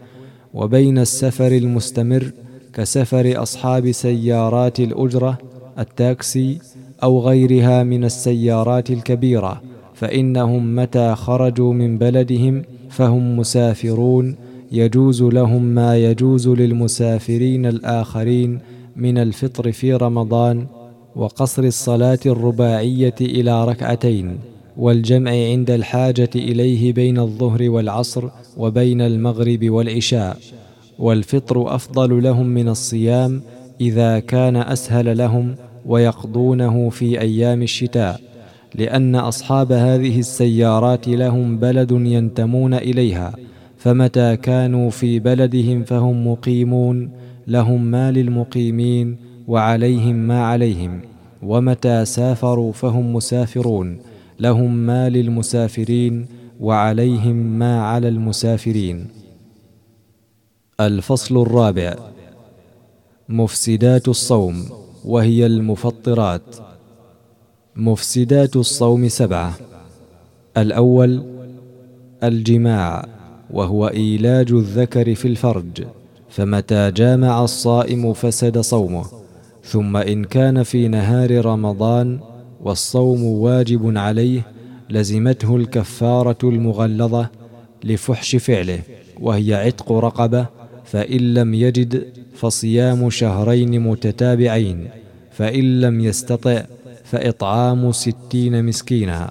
وبين 0.55 0.99
السفر 0.99 1.53
المستمر 1.53 2.33
كسفر 2.75 3.43
أصحاب 3.43 3.91
سيارات 3.91 4.81
الأجرة 4.81 5.39
التاكسي 5.79 6.59
أو 7.03 7.21
غيرها 7.21 7.83
من 7.83 8.05
السيارات 8.05 8.91
الكبيرة 8.91 9.63
فإنهم 9.95 10.77
متى 10.77 11.15
خرجوا 11.15 11.73
من 11.73 11.99
بلدهم 11.99 12.63
فهم 12.91 13.39
مسافرون 13.39 14.37
يجوز 14.73 15.23
لهم 15.23 15.63
ما 15.63 15.97
يجوز 15.97 16.49
للمسافرين 16.49 17.67
الآخرين 17.67 18.59
من 18.97 19.19
الفطر 19.19 19.73
في 19.73 19.95
رمضان 19.95 20.67
وقصر 21.17 21.65
الصلاة 21.65 22.19
الرباعية 22.27 23.15
إلى 23.21 23.65
ركعتين. 23.65 24.39
والجمع 24.77 25.31
عند 25.31 25.71
الحاجة 25.71 26.31
إليه 26.35 26.93
بين 26.93 27.19
الظهر 27.19 27.71
والعصر 27.71 28.29
وبين 28.57 29.01
المغرب 29.01 29.71
والعشاء 29.71 30.37
والفطر 30.99 31.75
أفضل 31.75 32.23
لهم 32.23 32.47
من 32.47 32.69
الصيام 32.69 33.43
إذا 33.81 34.19
كان 34.19 34.57
أسهل 34.57 35.19
لهم 35.19 35.55
ويقضونه 35.87 36.89
في 36.91 37.21
أيام 37.21 37.63
الشتاء 37.63 38.21
لأن 38.75 39.15
أصحاب 39.15 39.73
هذه 39.73 40.19
السيارات 40.19 41.09
لهم 41.09 41.59
بلد 41.59 41.93
ينتمون 41.93 42.75
إليها 42.75 43.35
فمتى 43.79 44.37
كانوا 44.37 44.91
في 44.91 45.19
بلدهم 45.19 45.85
فهم 45.85 46.27
مقيمون 46.27 47.11
لهم 47.47 47.83
ما 47.83 48.13
للمقيمين 48.13 49.17
وعليهم 49.49 50.15
ما 50.15 50.47
عليهم 50.47 51.01
ومتى 51.43 52.05
سافروا 52.05 52.73
فهم 52.73 53.15
مسافرون. 53.15 53.99
لهم 54.41 54.75
ما 54.75 55.09
للمسافرين 55.09 56.27
وعليهم 56.61 57.37
ما 57.37 57.83
على 57.83 58.09
المسافرين. 58.09 59.09
الفصل 60.81 61.43
الرابع. 61.43 61.97
مفسدات 63.29 64.09
الصوم 64.09 64.69
وهي 65.05 65.47
المفطرات. 65.47 66.57
مفسدات 67.77 68.57
الصوم 68.57 69.09
سبعة. 69.09 69.55
الأول 70.57 71.23
الجماع 72.23 73.09
وهو 73.51 73.89
إيلاج 73.89 74.53
الذكر 74.53 75.15
في 75.15 75.29
الفرج 75.29 75.85
فمتى 76.31 76.91
جامع 76.91 77.45
الصائم 77.45 78.13
فسد 78.13 78.59
صومه 78.59 79.05
ثم 79.65 79.97
إن 79.97 80.25
كان 80.25 80.63
في 80.63 80.89
نهار 80.89 81.45
رمضان 81.45 82.21
والصوم 82.67 83.25
واجب 83.25 83.97
عليه 83.99 84.47
لزمته 84.91 85.57
الكفارة 85.57 86.39
المغلظة 86.45 87.31
لفحش 87.85 88.37
فعله 88.37 88.81
وهي 89.21 89.55
عتق 89.55 89.93
رقبة 89.93 90.47
فإن 90.85 91.35
لم 91.35 91.55
يجد 91.55 92.05
فصيام 92.35 93.11
شهرين 93.11 93.81
متتابعين 93.81 94.89
فإن 95.31 95.81
لم 95.81 96.01
يستطع 96.01 96.63
فإطعام 97.05 97.93
ستين 97.93 98.65
مسكينا. 98.65 99.31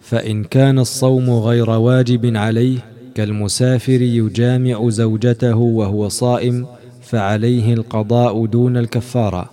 فإن 0.00 0.44
كان 0.44 0.78
الصوم 0.78 1.30
غير 1.30 1.70
واجب 1.70 2.36
عليه 2.36 2.78
كالمسافر 3.14 4.02
يجامع 4.02 4.88
زوجته 4.88 5.56
وهو 5.56 6.08
صائم 6.08 6.66
فعليه 7.02 7.74
القضاء 7.74 8.46
دون 8.46 8.76
الكفارة. 8.76 9.50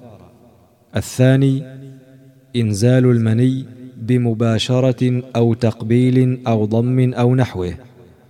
الثاني 0.95 1.74
إنزال 2.55 3.05
المني 3.05 3.65
بمباشرة 3.97 5.21
أو 5.35 5.53
تقبيل 5.53 6.39
أو 6.47 6.65
ضم 6.65 7.13
أو 7.13 7.35
نحوه 7.35 7.73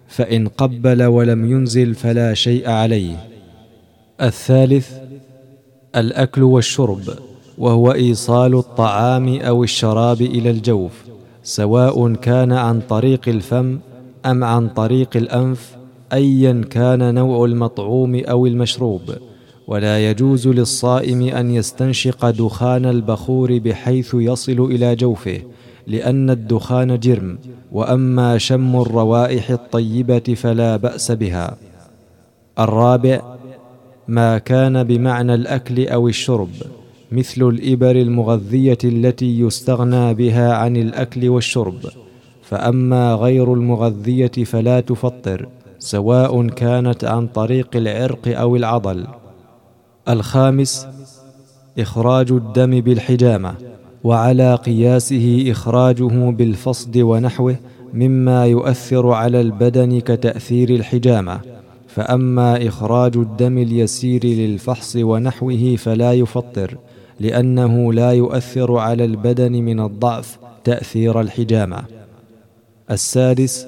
فإن 0.07 0.47
قبل 0.47 1.03
ولم 1.03 1.51
ينزل 1.51 1.95
فلا 1.95 2.33
شيء 2.33 2.69
عليه. 2.69 3.27
الثالث 4.21 4.91
الأكل 5.95 6.43
والشرب 6.43 7.03
وهو 7.57 7.91
إيصال 7.91 8.55
الطعام 8.55 9.35
أو 9.35 9.63
الشراب 9.63 10.21
إلى 10.21 10.49
الجوف 10.49 10.91
سواء 11.43 12.13
كان 12.13 12.51
عن 12.51 12.81
طريق 12.81 13.21
الفم 13.27 13.79
أم 14.25 14.43
عن 14.43 14.69
طريق 14.69 15.09
الأنف 15.15 15.75
ايا 16.13 16.61
كان 16.69 17.15
نوع 17.15 17.45
المطعوم 17.45 18.15
أو 18.15 18.45
المشروب. 18.45 19.01
ولا 19.67 20.09
يجوز 20.09 20.47
للصائم 20.47 21.21
أن 21.21 21.51
يستنشق 21.51 22.29
دخان 22.29 22.85
البخور 22.85 23.57
بحيث 23.57 24.11
يصل 24.13 24.59
إلى 24.71 24.95
جوفه 24.95 25.41
لأن 25.87 26.29
الدخان 26.29 26.99
جرم 26.99 27.37
وأما 27.71 28.37
شم 28.37 28.81
الروائح 28.81 29.49
الطيبة 29.49 30.19
فلا 30.19 30.77
بأس 30.77 31.11
بها. 31.11 31.57
الرابع 32.59 33.21
ما 34.07 34.37
كان 34.37 34.83
بمعنى 34.83 35.33
الأكل 35.33 35.87
أو 35.87 36.07
الشرب 36.07 36.49
مثل 37.11 37.41
الإبر 37.41 37.95
المغذية 37.95 38.77
التي 38.83 39.39
يستغنى 39.39 40.13
بها 40.13 40.53
عن 40.53 40.77
الأكل 40.77 41.29
والشرب. 41.29 41.79
فأما 42.43 43.13
غير 43.13 43.53
المغذية 43.53 44.31
فلا 44.45 44.79
تفطر 44.79 45.47
سواء 45.79 46.47
كانت 46.47 47.03
عن 47.03 47.27
طريق 47.27 47.69
العرق 47.75 48.39
أو 48.39 48.55
العضل. 48.55 49.05
الخامس 50.09 50.87
إخراج 51.79 52.31
الدم 52.31 52.81
بالحجامة 52.81 53.55
وعلى 54.03 54.55
قياسه 54.55 55.45
إخراجه 55.51 56.29
بالفصد 56.29 56.97
ونحوه 56.97 57.55
مما 57.93 58.45
يؤثر 58.45 59.11
على 59.11 59.41
البدن 59.41 59.99
كتأثير 59.99 60.69
الحجامة. 60.69 61.39
فأما 61.87 62.67
إخراج 62.67 63.17
الدم 63.17 63.57
اليسير 63.57 64.25
للفحص 64.25 64.95
ونحوه 64.95 65.75
فلا 65.75 66.13
يفطر 66.13 66.77
لأنه 67.19 67.93
لا 67.93 68.11
يؤثر 68.11 68.77
على 68.77 69.05
البدن 69.05 69.51
من 69.51 69.79
الضعف 69.79 70.37
تأثير 70.63 71.21
الحجامة. 71.21 71.83
السادس 72.91 73.67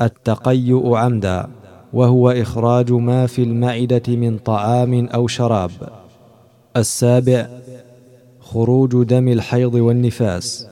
التقيؤ 0.00 0.94
عمدا. 0.94 1.48
وهو 1.92 2.30
إخراج 2.30 2.92
ما 2.92 3.26
في 3.26 3.42
المعدة 3.42 4.02
من 4.08 4.38
طعام 4.38 5.06
أو 5.06 5.26
شراب. 5.26 5.70
السابع 6.76 7.48
خروج 8.40 9.04
دم 9.04 9.28
الحيض 9.28 9.74
والنفاس. 9.74 10.66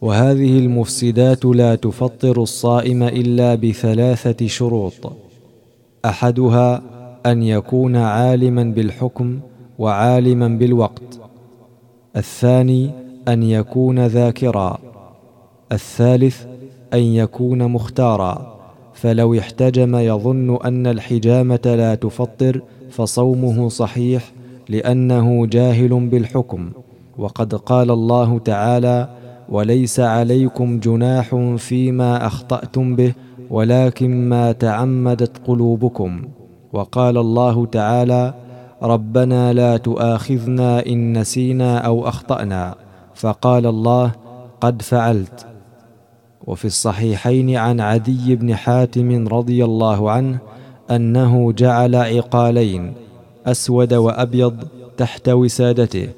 وهذه 0.00 0.58
المفسدات 0.58 1.44
لا 1.44 1.74
تفطر 1.74 2.42
الصائم 2.42 3.02
إلا 3.02 3.54
بثلاثة 3.54 4.46
شروط. 4.46 5.12
أحدها 6.04 6.82
أن 7.26 7.42
يكون 7.42 7.96
عالما 7.96 8.64
بالحكم 8.64 9.40
وعالما 9.78 10.48
بالوقت. 10.48 11.20
الثاني 12.16 12.90
أن 13.28 13.42
يكون 13.42 14.06
ذاكرا. 14.06 14.78
الثالث 15.72 16.44
أن 16.94 16.98
يكون 16.98 17.68
مختارا. 17.68 18.53
فلو 18.94 19.38
احتجم 19.38 19.96
يظن 19.96 20.58
أن 20.64 20.86
الحجامة 20.86 21.60
لا 21.64 21.94
تفطر 21.94 22.60
فصومه 22.90 23.68
صحيح 23.68 24.32
لأنه 24.68 25.46
جاهل 25.46 26.08
بالحكم. 26.08 26.70
وقد 27.18 27.54
قال 27.54 27.90
الله 27.90 28.38
تعالى 28.38 29.08
وليس 29.48 30.00
عليكم 30.00 30.80
جناح 30.80 31.54
فيما 31.56 32.26
أخطأتم 32.26 32.96
به 32.96 33.14
ولكن 33.50 34.28
ما 34.28 34.52
تعمدت 34.52 35.32
قلوبكم 35.46 36.22
وقال 36.72 37.18
الله 37.18 37.66
تعالى 37.66 38.34
ربنا 38.82 39.52
لا 39.52 39.76
تؤاخذنا 39.76 40.86
إن 40.86 41.18
نسينا 41.18 41.78
أو 41.78 42.08
أخطأنا 42.08 42.74
فقال 43.14 43.66
الله 43.66 44.12
قد 44.60 44.82
فعلت 44.82 45.46
وفي 46.46 46.64
الصحيحين 46.64 47.56
عن 47.56 47.80
عدي 47.80 48.36
بن 48.36 48.54
حاتم 48.54 49.28
رضي 49.28 49.64
الله 49.64 50.10
عنه 50.10 50.38
أنه 50.90 51.52
جعل 51.52 51.94
عقالين 51.94 52.92
أسود 53.46 53.94
وأبيض 53.94 54.54
تحت 54.96 55.28
وسادته 55.28 56.08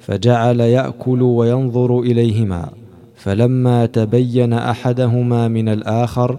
فجعل 0.00 0.60
يأكل 0.60 1.22
وينظر 1.22 2.00
إليهما 2.00 2.68
فلما 3.16 3.86
تبين 3.86 4.52
أحدهما 4.52 5.48
من 5.48 5.68
الآخر 5.68 6.38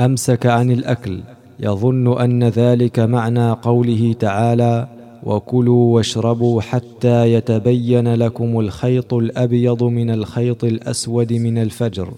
أمسك 0.00 0.46
عن 0.46 0.70
الأكل 0.70 1.20
يظن 1.60 2.20
أن 2.20 2.44
ذلك 2.44 2.98
معنى 2.98 3.50
قوله 3.50 4.14
تعالى 4.20 4.88
وكلوا 5.22 5.94
واشربوا 5.94 6.60
حتى 6.60 7.32
يتبين 7.32 8.14
لكم 8.14 8.60
الخيط 8.60 9.14
الأبيض 9.14 9.82
من 9.82 10.10
الخيط 10.10 10.64
الأسود 10.64 11.32
من 11.32 11.58
الفجر 11.58 12.08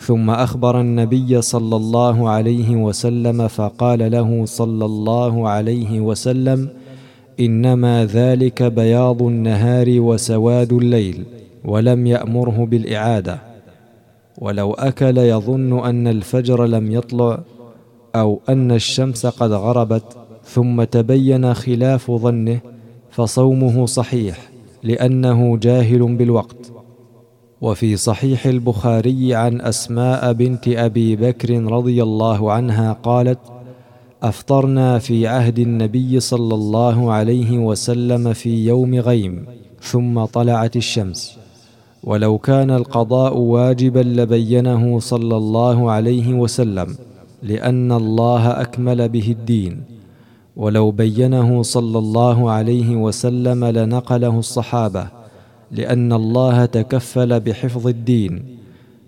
ثم 0.00 0.30
أخبر 0.30 0.80
النبي 0.80 1.42
صلى 1.42 1.76
الله 1.76 2.28
عليه 2.28 2.76
وسلم 2.76 3.48
فقال 3.48 4.10
له 4.10 4.42
صلى 4.46 4.84
الله 4.84 5.48
عليه 5.48 6.00
وسلم 6.00 6.68
إنما 7.40 8.04
ذلك 8.04 8.62
بياض 8.62 9.22
النهار 9.22 9.86
وسواد 10.00 10.72
الليل 10.72 11.24
ولم 11.64 12.06
يأمره 12.06 12.66
بالإعادة. 12.70 13.38
ولو 14.38 14.72
أكل 14.72 15.18
يظن 15.18 15.84
أن 15.84 16.06
الفجر 16.06 16.66
لم 16.66 16.92
يطلع 16.92 17.38
أو 18.14 18.40
أن 18.48 18.72
الشمس 18.72 19.26
قد 19.26 19.52
غربت 19.52 20.16
ثم 20.44 20.84
تبين 20.84 21.54
خلاف 21.54 22.10
ظنه 22.10 22.60
فصومه 23.10 23.86
صحيح 23.86 24.38
لأنه 24.82 25.56
جاهل 25.56 26.16
بالوقت. 26.16 26.59
وفي 27.60 27.96
صحيح 27.96 28.46
البخاري 28.46 29.34
عن 29.34 29.60
أسماء 29.60 30.32
بنت 30.32 30.68
أبي 30.68 31.16
بكر 31.16 31.64
رضي 31.64 32.02
الله 32.02 32.52
عنها 32.52 32.92
قالت 32.92 33.38
أفطرنا 34.22 34.98
في 34.98 35.26
عهد 35.26 35.58
النبي 35.58 36.20
صلى 36.20 36.54
الله 36.54 37.12
عليه 37.12 37.58
وسلم 37.58 38.32
في 38.32 38.66
يوم 38.66 38.94
غيم 38.94 39.46
ثم 39.80 40.24
طلعت 40.24 40.76
الشمس. 40.76 41.38
ولو 42.04 42.38
كان 42.38 42.70
القضاء 42.70 43.36
واجبا 43.38 44.00
لبينه 44.00 44.98
صلى 44.98 45.36
الله 45.36 45.90
عليه 45.90 46.34
وسلم 46.34 46.96
لأن 47.42 47.92
الله 47.92 48.60
أكمل 48.60 49.08
به 49.08 49.30
الدين. 49.30 49.82
ولو 50.56 50.90
بينه 50.90 51.62
صلى 51.62 51.98
الله 51.98 52.50
عليه 52.50 52.96
وسلم 52.96 53.64
لنقله 53.64 54.38
الصحابة. 54.38 55.19
لأن 55.72 56.12
الله 56.12 56.64
تكفل 56.64 57.40
بحفظ 57.40 57.86
الدين. 57.86 58.44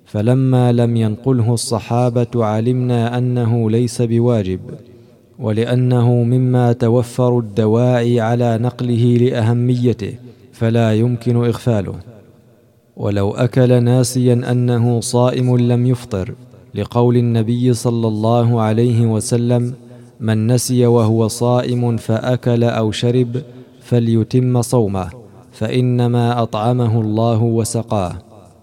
فلما 0.05 0.73
لم 0.73 0.97
ينقله 0.97 1.55
الصحابة 1.55 2.45
علمنا 2.45 3.19
أنه 3.19 3.71
ليس 3.71 4.03
بواجب 4.03 4.61
ولأنه 5.39 6.13
مما 6.13 6.73
توفر 6.73 7.39
الدواعي 7.39 8.21
على 8.21 8.59
نقله 8.59 9.17
لأهميته 9.21 10.15
فلا 10.53 10.95
يمكن 10.95 11.37
إغفاله. 11.37 11.95
ولو 12.97 13.31
أكل 13.31 13.85
ناسيا 13.85 14.33
أنه 14.51 15.01
صائم 15.01 15.57
لم 15.57 15.87
يفطر 15.87 16.35
لقول 16.75 17.17
النبي 17.17 17.73
صلى 17.73 18.09
الله 18.09 18.61
عليه 18.61 19.07
وسلم 19.07 19.75
من 20.21 20.47
نسي 20.47 20.87
وهو 20.87 21.29
صائم 21.29 21.97
فأكل 21.97 22.65
أو 22.65 22.91
شرب 22.91 23.43
فليتم 23.81 24.63
صومه 24.63 25.22
فإنما 25.53 26.43
أطعمه 26.43 27.01
الله 27.01 27.43
وسقاه. 27.43 28.15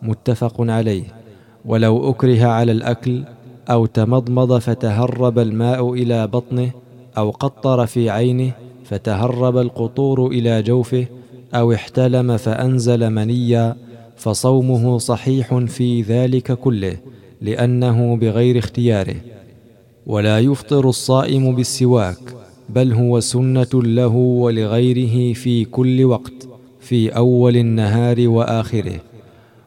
متفق 0.01 0.53
عليه. 0.59 1.03
ولو 1.65 2.09
أكره 2.09 2.45
على 2.45 2.71
الأكل 2.71 3.23
أو 3.69 3.85
تمضمض 3.85 4.57
فتهرب 4.57 5.39
الماء 5.39 5.93
إلى 5.93 6.27
بطنه 6.27 6.71
أو 7.17 7.29
قطر 7.29 7.85
في 7.85 8.09
عينه 8.09 8.51
فتهرب 8.83 9.57
القطور 9.57 10.27
إلى 10.27 10.61
جوفه 10.61 11.05
أو 11.53 11.73
احتلم 11.73 12.37
فأنزل 12.37 13.09
منيا 13.09 13.75
فصومه 14.17 14.97
صحيح 14.97 15.55
في 15.57 16.01
ذلك 16.01 16.51
كله 16.51 16.97
لأنه 17.41 18.15
بغير 18.15 18.57
اختياره. 18.57 19.15
ولا 20.07 20.39
يفطر 20.39 20.89
الصائم 20.89 21.55
بالسواك 21.55 22.35
بل 22.69 22.93
هو 22.93 23.19
سنة 23.19 23.67
له 23.73 24.15
ولغيره 24.15 25.33
في 25.33 25.65
كل 25.65 26.05
وقت. 26.05 26.48
في 26.89 27.09
أول 27.09 27.57
النهار 27.57 28.27
وآخره 28.27 28.99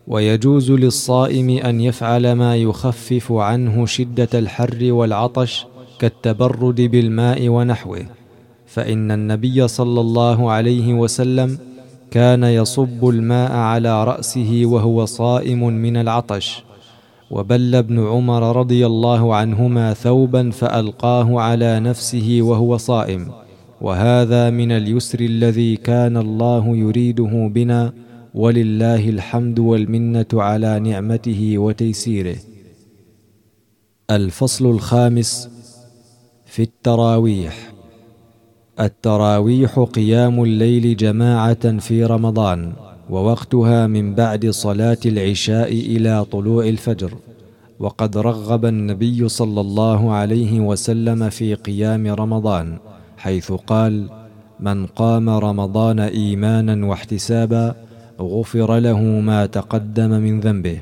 ويجوز 0.08 0.70
للصائم 0.70 1.50
أن 1.50 1.80
يفعل 1.80 2.32
ما 2.32 2.56
يخفف 2.56 3.32
عنه 3.32 3.87
شدة 3.87 4.28
الحر 4.35 4.78
والعطش 4.82 5.66
كالتبرد 5.98 6.80
بالماء 6.80 7.48
ونحوه 7.48 8.06
فإن 8.66 9.11
النبي 9.11 9.68
صلى 9.68 10.00
الله 10.00 10.50
عليه 10.50 10.94
وسلم 10.94 11.58
كان 12.11 12.44
يصب 12.44 13.08
الماء 13.08 13.52
على 13.52 14.04
رأسه 14.04 14.62
وهو 14.64 15.04
صائم 15.04 15.64
من 15.64 15.96
العطش 15.96 16.64
وبل 17.30 17.74
ابن 17.74 18.06
عمر 18.06 18.56
رضي 18.56 18.87
الله 18.87 19.35
عنهما 19.35 19.94
ثوبا 19.94 20.50
فألقاه 20.50 21.40
على 21.40 21.80
نفسه 21.80 22.38
وهو 22.42 22.76
صائم. 22.76 23.41
وهذا 23.83 24.51
من 24.51 24.73
اليسر 24.73 25.21
الذي 25.21 25.77
كان 25.77 26.16
الله 26.16 26.77
يريده 26.77 27.51
بنا 27.55 27.92
ولله 28.35 29.09
الحمد 29.09 29.59
والمنة 29.59 30.27
على 30.33 30.81
نعمته 30.81 31.59
وتيسيره. 31.59 32.37
الفصل 34.11 34.66
الخامس 34.71 35.49
في 36.47 36.62
التراويح. 36.62 37.73
التراويح 38.81 39.79
قيام 39.79 40.42
الليل 40.42 40.97
جماعة 40.97 41.79
في 41.79 42.05
رمضان 42.05 42.73
ووقتها 43.11 43.87
من 43.87 44.14
بعد 44.14 44.47
صلاة 44.51 44.99
العشاء 45.07 45.73
إلى 45.73 46.25
طلوع 46.25 46.68
الفجر. 46.68 47.14
وقد 47.79 48.18
رغب 48.18 48.64
النبي 48.64 49.29
صلى 49.29 49.61
الله 49.61 50.12
عليه 50.12 50.61
وسلم 50.61 51.31
في 51.31 51.55
قيام 51.55 52.07
رمضان. 52.07 52.79
حيث 53.22 53.52
قال 53.52 54.08
من 54.61 54.87
قام 54.87 55.28
رمضان 55.30 56.00
إيمانا 56.00 56.87
واحتسابا 56.87 57.74
غفر 58.20 58.78
له 58.78 59.00
ما 59.00 59.46
تقدم 59.46 60.11
من 60.11 60.40
ذنبه. 60.40 60.78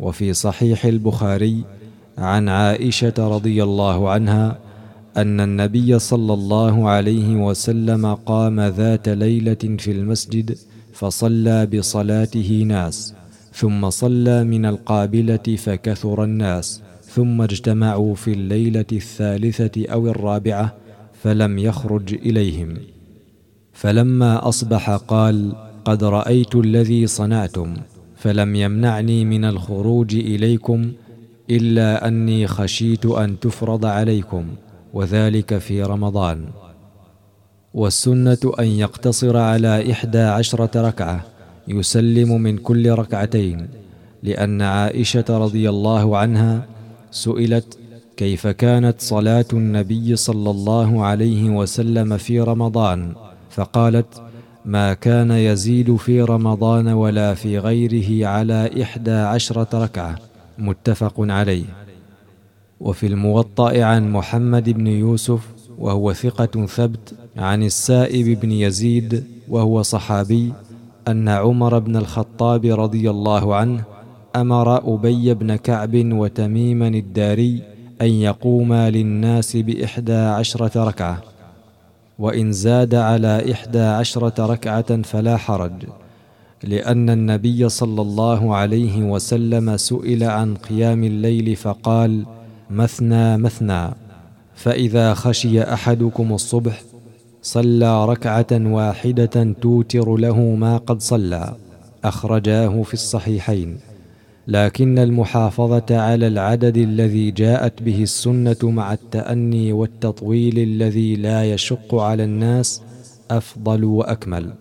وفي 0.00 0.32
صحيح 0.32 0.84
البخاري 0.84 1.64
عن 2.18 2.48
عائشة 2.48 3.14
رضي 3.18 3.62
الله 3.62 4.10
عنها 4.10 4.58
أن 5.16 5.40
النبي 5.40 5.98
صلى 5.98 6.34
الله 6.34 6.88
عليه 6.88 7.36
وسلم 7.36 8.14
قام 8.14 8.60
ذات 8.60 9.08
ليلة 9.08 9.62
في 9.78 9.90
المسجد 9.90 10.58
فصلى 10.92 11.66
بصلاته 11.66 12.64
ناس 12.66 13.14
ثم 13.54 13.90
صلى 13.90 14.44
من 14.44 14.66
القابلة 14.66 15.56
فكثر 15.64 16.24
الناس 16.24 16.80
ثم 17.04 17.42
اجتمعوا 17.42 18.14
في 18.14 18.32
الليلة 18.32 18.90
الثالثة 18.92 19.86
أو 19.92 20.08
الرابعة 20.08 20.74
فلم 21.22 21.58
يخرج 21.58 22.14
إليهم. 22.14 22.76
فلما 23.72 24.48
أصبح 24.48 24.90
قال 24.90 25.52
قد 25.84 26.04
رأيت 26.04 26.54
الذي 26.54 27.06
صنعتم 27.06 27.74
فلم 28.16 28.54
يمنعني 28.56 29.24
من 29.24 29.44
الخروج 29.44 30.14
إليكم 30.14 30.92
إلا 31.50 32.08
أني 32.08 32.46
خشيت 32.46 33.06
أن 33.06 33.40
تفرض 33.40 33.84
عليكم 33.86 34.44
وذلك 34.94 35.58
في 35.58 35.82
رمضان. 35.82 36.44
والسنة 37.74 38.52
أن 38.58 38.66
يقتصر 38.66 39.36
على 39.36 39.92
إحدى 39.92 40.18
عشرة 40.18 40.88
ركعة 40.88 41.24
يسلم 41.68 42.40
من 42.40 42.58
كل 42.58 42.90
ركعتين 42.90 43.68
لأن 44.22 44.62
عائشة 44.62 45.24
رضي 45.30 45.68
الله 45.68 46.16
عنها 46.16 46.66
سئلت 47.10 47.78
كيف 48.16 48.46
كانت 48.46 49.00
صلاة 49.00 49.44
النبي 49.52 50.16
صلى 50.16 50.50
الله 50.50 51.04
عليه 51.04 51.50
وسلم 51.50 52.16
في 52.16 52.40
رمضان؟ 52.40 53.12
فقالت 53.50 54.22
ما 54.64 54.94
كان 54.94 55.30
يزيد 55.30 55.96
في 55.96 56.22
رمضان 56.22 56.88
ولا 56.88 57.34
في 57.34 57.58
غيره 57.58 58.26
على 58.26 58.82
إحدى 58.82 59.12
عشرة 59.12 59.68
ركعة. 59.84 60.18
متفق 60.58 61.14
عليه. 61.18 61.64
وفي 62.80 63.06
الموطأ 63.06 63.84
عن 63.84 64.10
محمد 64.12 64.70
بن 64.70 64.86
يوسف 64.86 65.40
وهو 65.78 66.12
ثقة 66.12 66.66
ثبت 66.66 67.14
عن 67.36 67.62
السائب 67.62 68.40
بن 68.40 68.52
يزيد 68.52 69.24
وهو 69.48 69.82
صحابي 69.82 70.52
أن 71.08 71.28
عمر 71.28 71.78
بن 71.78 71.96
الخطاب 71.96 72.64
رضي 72.64 73.10
الله 73.10 73.54
عنه 73.54 73.84
أمر 74.36 74.94
أبي 74.94 75.34
بن 75.34 75.56
كعب 75.56 75.94
وتميما 75.94 76.88
الداري 76.88 77.71
أن 78.02 78.10
يقوما 78.10 78.90
للناس 78.90 79.56
بإحدى 79.56 80.12
عشرة 80.12 80.84
ركعة 80.84 81.22
وإن 82.18 82.52
زاد 82.52 82.94
على 82.94 83.52
إحدى 83.52 83.80
عشرة 83.80 84.46
ركعة 84.46 85.02
فلا 85.02 85.36
حرج 85.36 85.72
لأن 86.64 87.10
النبي 87.10 87.68
صلى 87.68 88.02
الله 88.02 88.56
عليه 88.56 89.02
وسلم 89.02 89.76
سئل 89.76 90.24
عن 90.24 90.54
قيام 90.54 91.04
الليل 91.04 91.56
فقال 91.56 92.26
مثنى 92.70 93.36
مثنى 93.36 93.90
فإذا 94.54 95.14
خشي 95.14 95.62
أحدكم 95.62 96.32
الصبح 96.32 96.82
صلى 97.42 98.06
ركعة 98.06 98.46
واحدة 98.52 99.54
توتر 99.60 100.16
له 100.16 100.40
ما 100.40 100.76
قد 100.76 101.00
صلى 101.00 101.54
أخرجاه 102.04 102.82
في 102.82 102.94
الصحيحين. 102.94 103.78
لكن 104.48 104.98
المحافظة 104.98 105.84
على 105.90 106.26
العدد 106.26 106.76
الذي 106.76 107.30
جاءت 107.30 107.82
به 107.82 108.02
السنة 108.02 108.56
مع 108.62 108.92
التأني 108.92 109.72
والتطويل 109.72 110.58
الذي 110.58 111.16
لا 111.16 111.52
يشق 111.52 111.94
على 111.94 112.24
الناس 112.24 112.82
أفضل 113.30 113.84
وأكمل. 113.84 114.52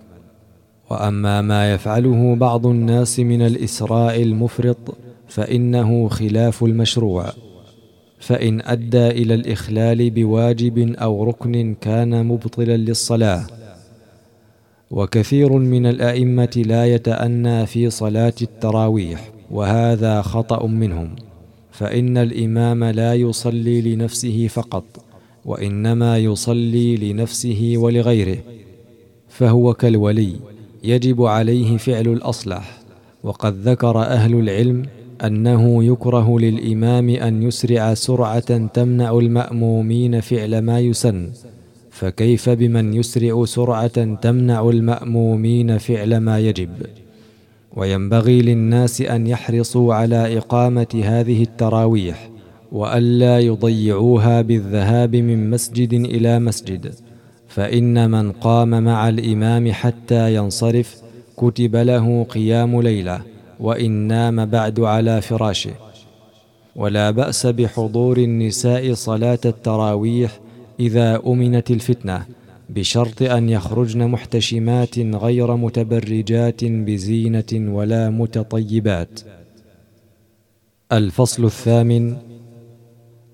وأما 0.89 1.41
ما 1.41 1.73
يفعله 1.73 2.35
بعض 2.35 2.67
الناس 2.67 3.19
من 3.19 3.41
الإسراء 3.41 4.21
المفرط 4.21 4.97
فإنه 5.27 6.07
خلاف 6.07 6.63
المشروع. 6.63 7.25
فإن 8.19 8.61
أدى 8.61 9.07
إلى 9.07 9.33
الإخلال 9.33 10.09
بواجب 10.09 10.95
أو 10.95 11.23
ركن 11.23 11.75
كان 11.81 12.25
مبطلا 12.25 12.77
للصلاة. 12.77 13.45
وكثير 14.91 15.53
من 15.53 15.85
الأئمة 15.85 16.63
لا 16.65 16.85
يتأنى 16.85 17.65
في 17.65 17.89
صلاة 17.89 18.33
التراويح. 18.41 19.40
وهذا 19.51 20.21
خطأ 20.21 20.67
منهم 20.67 21.15
فإن 21.71 22.17
الإمام 22.17 22.83
لا 22.83 23.13
يصلي 23.13 23.81
لنفسه 23.81 24.47
فقط 24.47 24.83
وإنما 25.45 26.17
يصلي 26.17 26.95
لنفسه 26.95 27.73
ولغيره 27.77 28.37
فهو 29.29 29.73
كالولي 29.73 30.35
يجب 30.83 31.23
عليه 31.23 31.77
فعل 31.77 32.07
الأصلح 32.07 32.81
وقد 33.23 33.55
ذكر 33.67 34.01
أهل 34.01 34.33
العلم 34.39 34.85
أنه 35.25 35.83
يكره 35.83 36.39
للإمام 36.39 37.09
أن 37.09 37.43
يسرع 37.43 37.93
سرعة 37.93 38.67
تمنع 38.67 39.17
المأمومين 39.17 40.21
فعل 40.21 40.59
ما 40.59 40.79
يسن 40.79 41.29
فكيف 41.89 42.49
بمن 42.49 42.93
يسرع 42.93 43.45
سرعة 43.45 44.15
تمنع 44.15 44.69
المأمومين 44.69 45.77
فعل 45.77 46.17
ما 46.17 46.39
يجب؟ 46.39 46.69
وينبغي 47.75 48.41
للناس 48.41 49.01
أن 49.01 49.27
يحرصوا 49.27 49.93
على 49.93 50.37
إقامة 50.37 51.01
هذه 51.05 51.43
التراويح 51.43 52.29
والا 52.71 53.39
يضيعوها 53.39 54.41
بالذهاب 54.41 55.15
من 55.15 55.49
مسجد 55.49 55.93
إلى 55.93 56.39
مسجد 56.39 56.93
فإن 57.47 58.11
من 58.11 58.31
قام 58.31 58.83
مع 58.83 59.09
الإمام 59.09 59.71
حتى 59.71 60.35
ينصرف 60.35 61.01
كتب 61.37 61.75
له 61.75 62.23
قيام 62.23 62.81
ليلة 62.81 63.21
وإن 63.59 63.91
نام 63.91 64.45
بعد 64.45 64.79
على 64.79 65.21
فراشه. 65.21 65.71
ولا 66.75 67.11
بأس 67.11 67.45
بحضور 67.45 68.17
النساء 68.17 68.93
صلاة 68.93 69.39
التراويح 69.45 70.39
إذا 70.79 71.21
أمنت 71.27 71.71
الفتنة 71.71 72.25
بشرط 72.75 73.21
أن 73.21 73.49
يخرجن 73.49 74.07
محتشمات 74.07 74.99
غير 74.99 75.55
متبرجات 75.55 76.65
بزينة 76.65 77.51
ولا 77.75 78.09
متطيبات. 78.09 79.19
الفصل 80.91 81.45
الثامن 81.45 82.15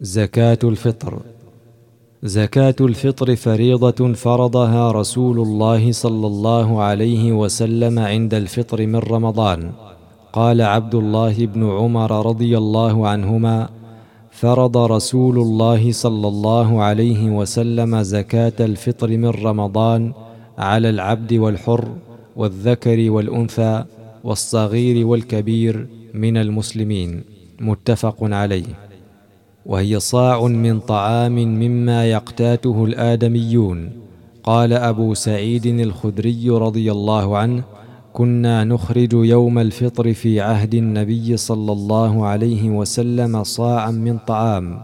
زكاة 0.01 0.59
الفطر. 0.63 1.21
زكاة 2.23 2.75
الفطر 2.81 3.35
فريضة 3.35 4.13
فرضها 4.13 4.91
رسول 4.91 5.39
الله 5.39 5.91
صلى 5.91 6.27
الله 6.27 6.81
عليه 6.81 7.31
وسلم 7.31 7.99
عند 7.99 8.33
الفطر 8.33 8.87
من 8.87 8.95
رمضان. 8.95 9.71
قال 10.33 10.61
عبد 10.61 10.95
الله 10.95 11.45
بن 11.45 11.69
عمر 11.69 12.25
رضي 12.25 12.57
الله 12.57 13.07
عنهما 13.07 13.69
فرض 14.37 14.77
رسول 14.77 15.37
الله 15.37 15.91
صلى 15.91 16.27
الله 16.27 16.81
عليه 16.81 17.29
وسلم 17.29 18.01
زكاة 18.01 18.53
الفطر 18.59 19.09
من 19.17 19.29
رمضان 19.29 20.13
على 20.57 20.89
العبد 20.89 21.33
والحر 21.33 21.87
والذكر 22.35 23.11
والأنثى 23.11 23.83
والصغير 24.23 25.07
والكبير 25.07 25.87
من 26.13 26.37
المسلمين. 26.37 27.23
متفق 27.61 28.17
عليه. 28.21 28.65
وهي 29.65 29.99
صاع 29.99 30.47
من 30.47 30.79
طعام 30.79 31.35
مما 31.35 32.05
يقتاته 32.05 32.85
الآدميون. 32.85 33.91
قال 34.43 34.73
أبو 34.73 35.13
سعيد 35.13 35.65
الخدري 35.65 36.49
رضي 36.49 36.91
الله 36.91 37.37
عنه 37.37 37.63
كنا 38.17 38.63
نخرج 38.63 39.13
يوم 39.13 39.59
الفطر 39.59 40.13
في 40.13 40.41
عهد 40.41 40.75
النبي 40.75 41.37
صلى 41.37 41.71
الله 41.71 42.25
عليه 42.25 42.69
وسلم 42.69 43.43
صاعا 43.43 43.91
من 43.91 44.17
طعام 44.17 44.81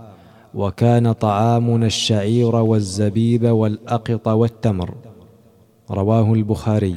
وكان 0.53 1.11
طعامنا 1.11 1.85
الشعير 1.85 2.55
والزبيب 2.55 3.45
والأقط 3.45 4.27
والتمر. 4.27 4.93
رواه 5.91 6.33
البخاري. 6.33 6.95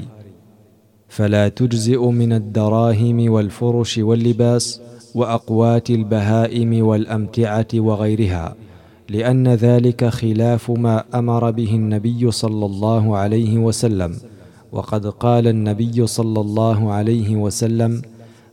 فلا 1.08 1.48
تجزئ 1.48 2.06
من 2.06 2.32
الدراهم 2.32 3.32
والفرش 3.32 3.98
واللباس 3.98 4.80
وأقوات 5.14 5.90
البهائم 5.90 6.86
والأمتعة 6.86 7.68
وغيرها 7.74 8.54
لأن 9.08 9.48
ذلك 9.48 10.04
خلاف 10.04 10.70
ما 10.70 11.04
أمر 11.14 11.50
به 11.50 11.74
النبي 11.74 12.30
صلى 12.30 12.66
الله 12.66 13.16
عليه 13.16 13.58
وسلم. 13.58 14.35
وقد 14.72 15.06
قال 15.06 15.48
النبي 15.48 16.06
صلى 16.06 16.40
الله 16.40 16.92
عليه 16.92 17.36
وسلم 17.36 18.02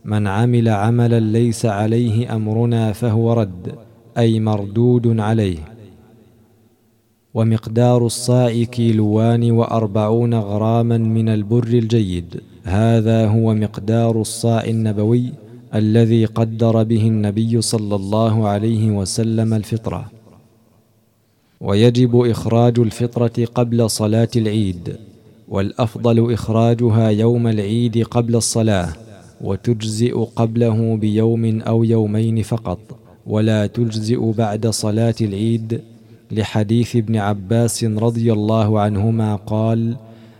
من 0.06 0.28
عمل 0.28 0.70
عملا 0.70 1.20
ليس 1.20 1.66
عليه 1.66 2.36
أمرنا 2.36 2.92
فهو 2.92 3.34
رد 3.34 3.76
أي 4.18 4.40
مردود 4.40 5.20
عليه. 5.20 5.58
ومقدار 7.34 8.06
الصاع 8.06 8.64
كيلوان 8.64 9.52
وأربعون 9.52 10.34
غراما 10.34 10.98
من 10.98 11.30
البر 11.30 11.68
الجيد 11.68 12.42
هذا 12.64 13.28
هو 13.28 13.54
مقدار 13.54 14.22
الصاع 14.22 14.64
النبوي 14.64 15.30
الذي 15.76 16.26
قدر 16.26 16.84
به 16.84 17.08
النبي 17.08 17.62
صلى 17.62 17.96
الله 17.96 18.48
عليه 18.48 18.92
وسلم 18.92 19.54
الفطرة. 19.54 20.12
ويجب 21.62 22.16
إخراج 22.16 22.80
الفطرة 22.80 23.46
قبل 23.56 23.90
صلاة 23.90 24.30
العيد. 24.36 24.98
والأفضل 25.54 26.34
إخراجها 26.34 27.10
يوم 27.10 27.48
العيد 27.48 28.04
قبل 28.04 28.36
الصلاة 28.36 28.90
وتجزئ 29.42 30.14
قبله 30.36 30.96
بيوم 30.96 31.62
أو 31.62 31.84
يومين 31.84 32.44
فقط 32.44 32.80
ولا 33.28 33.68
تجزئ 33.68 34.32
بعد 34.32 34.68
صلاة 34.68 35.16
العيد. 35.22 35.82
لحديث 36.32 36.96
ابن 36.96 37.16
عباس 37.16 37.84
رضي 37.84 38.34
الله 38.34 38.80
عنهما 38.80 39.36
قال 39.36 39.96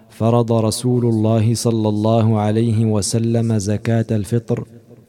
فرض 0.10 0.52
رسول 0.52 1.06
الله 1.06 1.54
صلى 1.54 1.90
الله 1.90 2.40
عليه 2.40 2.86
وسلم 2.86 3.58
زكاة 3.58 4.06
الفطر 4.12 4.64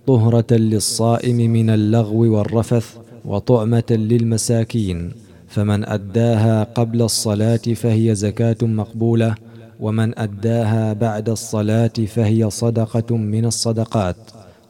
طهرة 0.07 0.53
للصائم 0.53 1.37
من 1.37 1.71
اللغو 1.71 2.37
والرفث 2.37 2.97
وطعمة 3.25 3.90
للمساكين 3.90 5.12
فمن 5.49 5.85
أداها 5.85 6.64
قبل 6.64 7.03
الصلاة 7.03 7.57
فهي 7.57 8.14
زكاة 8.14 8.57
مقبولة 8.62 9.35
ومن 9.81 10.19
أداها 10.19 10.93
بعد 10.93 11.29
الصلاة 11.29 11.93
فهي 12.07 12.51
صدقة 12.51 13.17
من 13.17 13.45
الصدقات. 13.45 14.17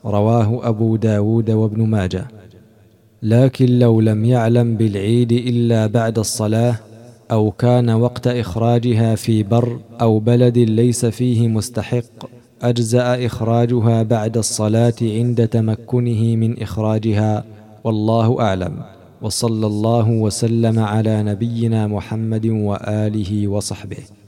رواه 0.05 0.69
أبو 0.69 0.97
داود 0.97 1.51
وابن 1.51 1.83
ماجة. 1.83 2.27
لكن 3.23 3.79
لو 3.79 4.01
لم 4.01 4.25
يعلم 4.25 4.77
بالعيد 4.77 5.33
إلا 5.33 5.87
بعد 5.87 6.19
الصلاة 6.19 6.77
أو 7.31 7.51
كان 7.51 7.91
وقت 7.91 8.27
إخراجها 8.27 9.15
في 9.15 9.43
بر 9.43 9.79
أو 10.01 10.19
بلد 10.19 10.59
ليس 10.59 11.07
فيه 11.07 11.49
مستحق 11.49 12.29
أجزأ 12.63 13.27
إخراجها 13.27 14.03
بعد 14.03 14.37
الصلاة 14.37 14.95
عند 15.03 15.49
تمكنه 15.49 16.37
من 16.37 16.63
إخراجها. 16.63 17.45
والله 17.85 18.41
أعلم. 18.41 18.83
وصلى 19.23 19.67
الله 19.67 20.11
وسلم 20.11 20.79
على 20.79 21.23
نبينا 21.23 21.87
محمد 21.87 22.47
وآله 22.47 23.49
وصحبه. 23.49 24.24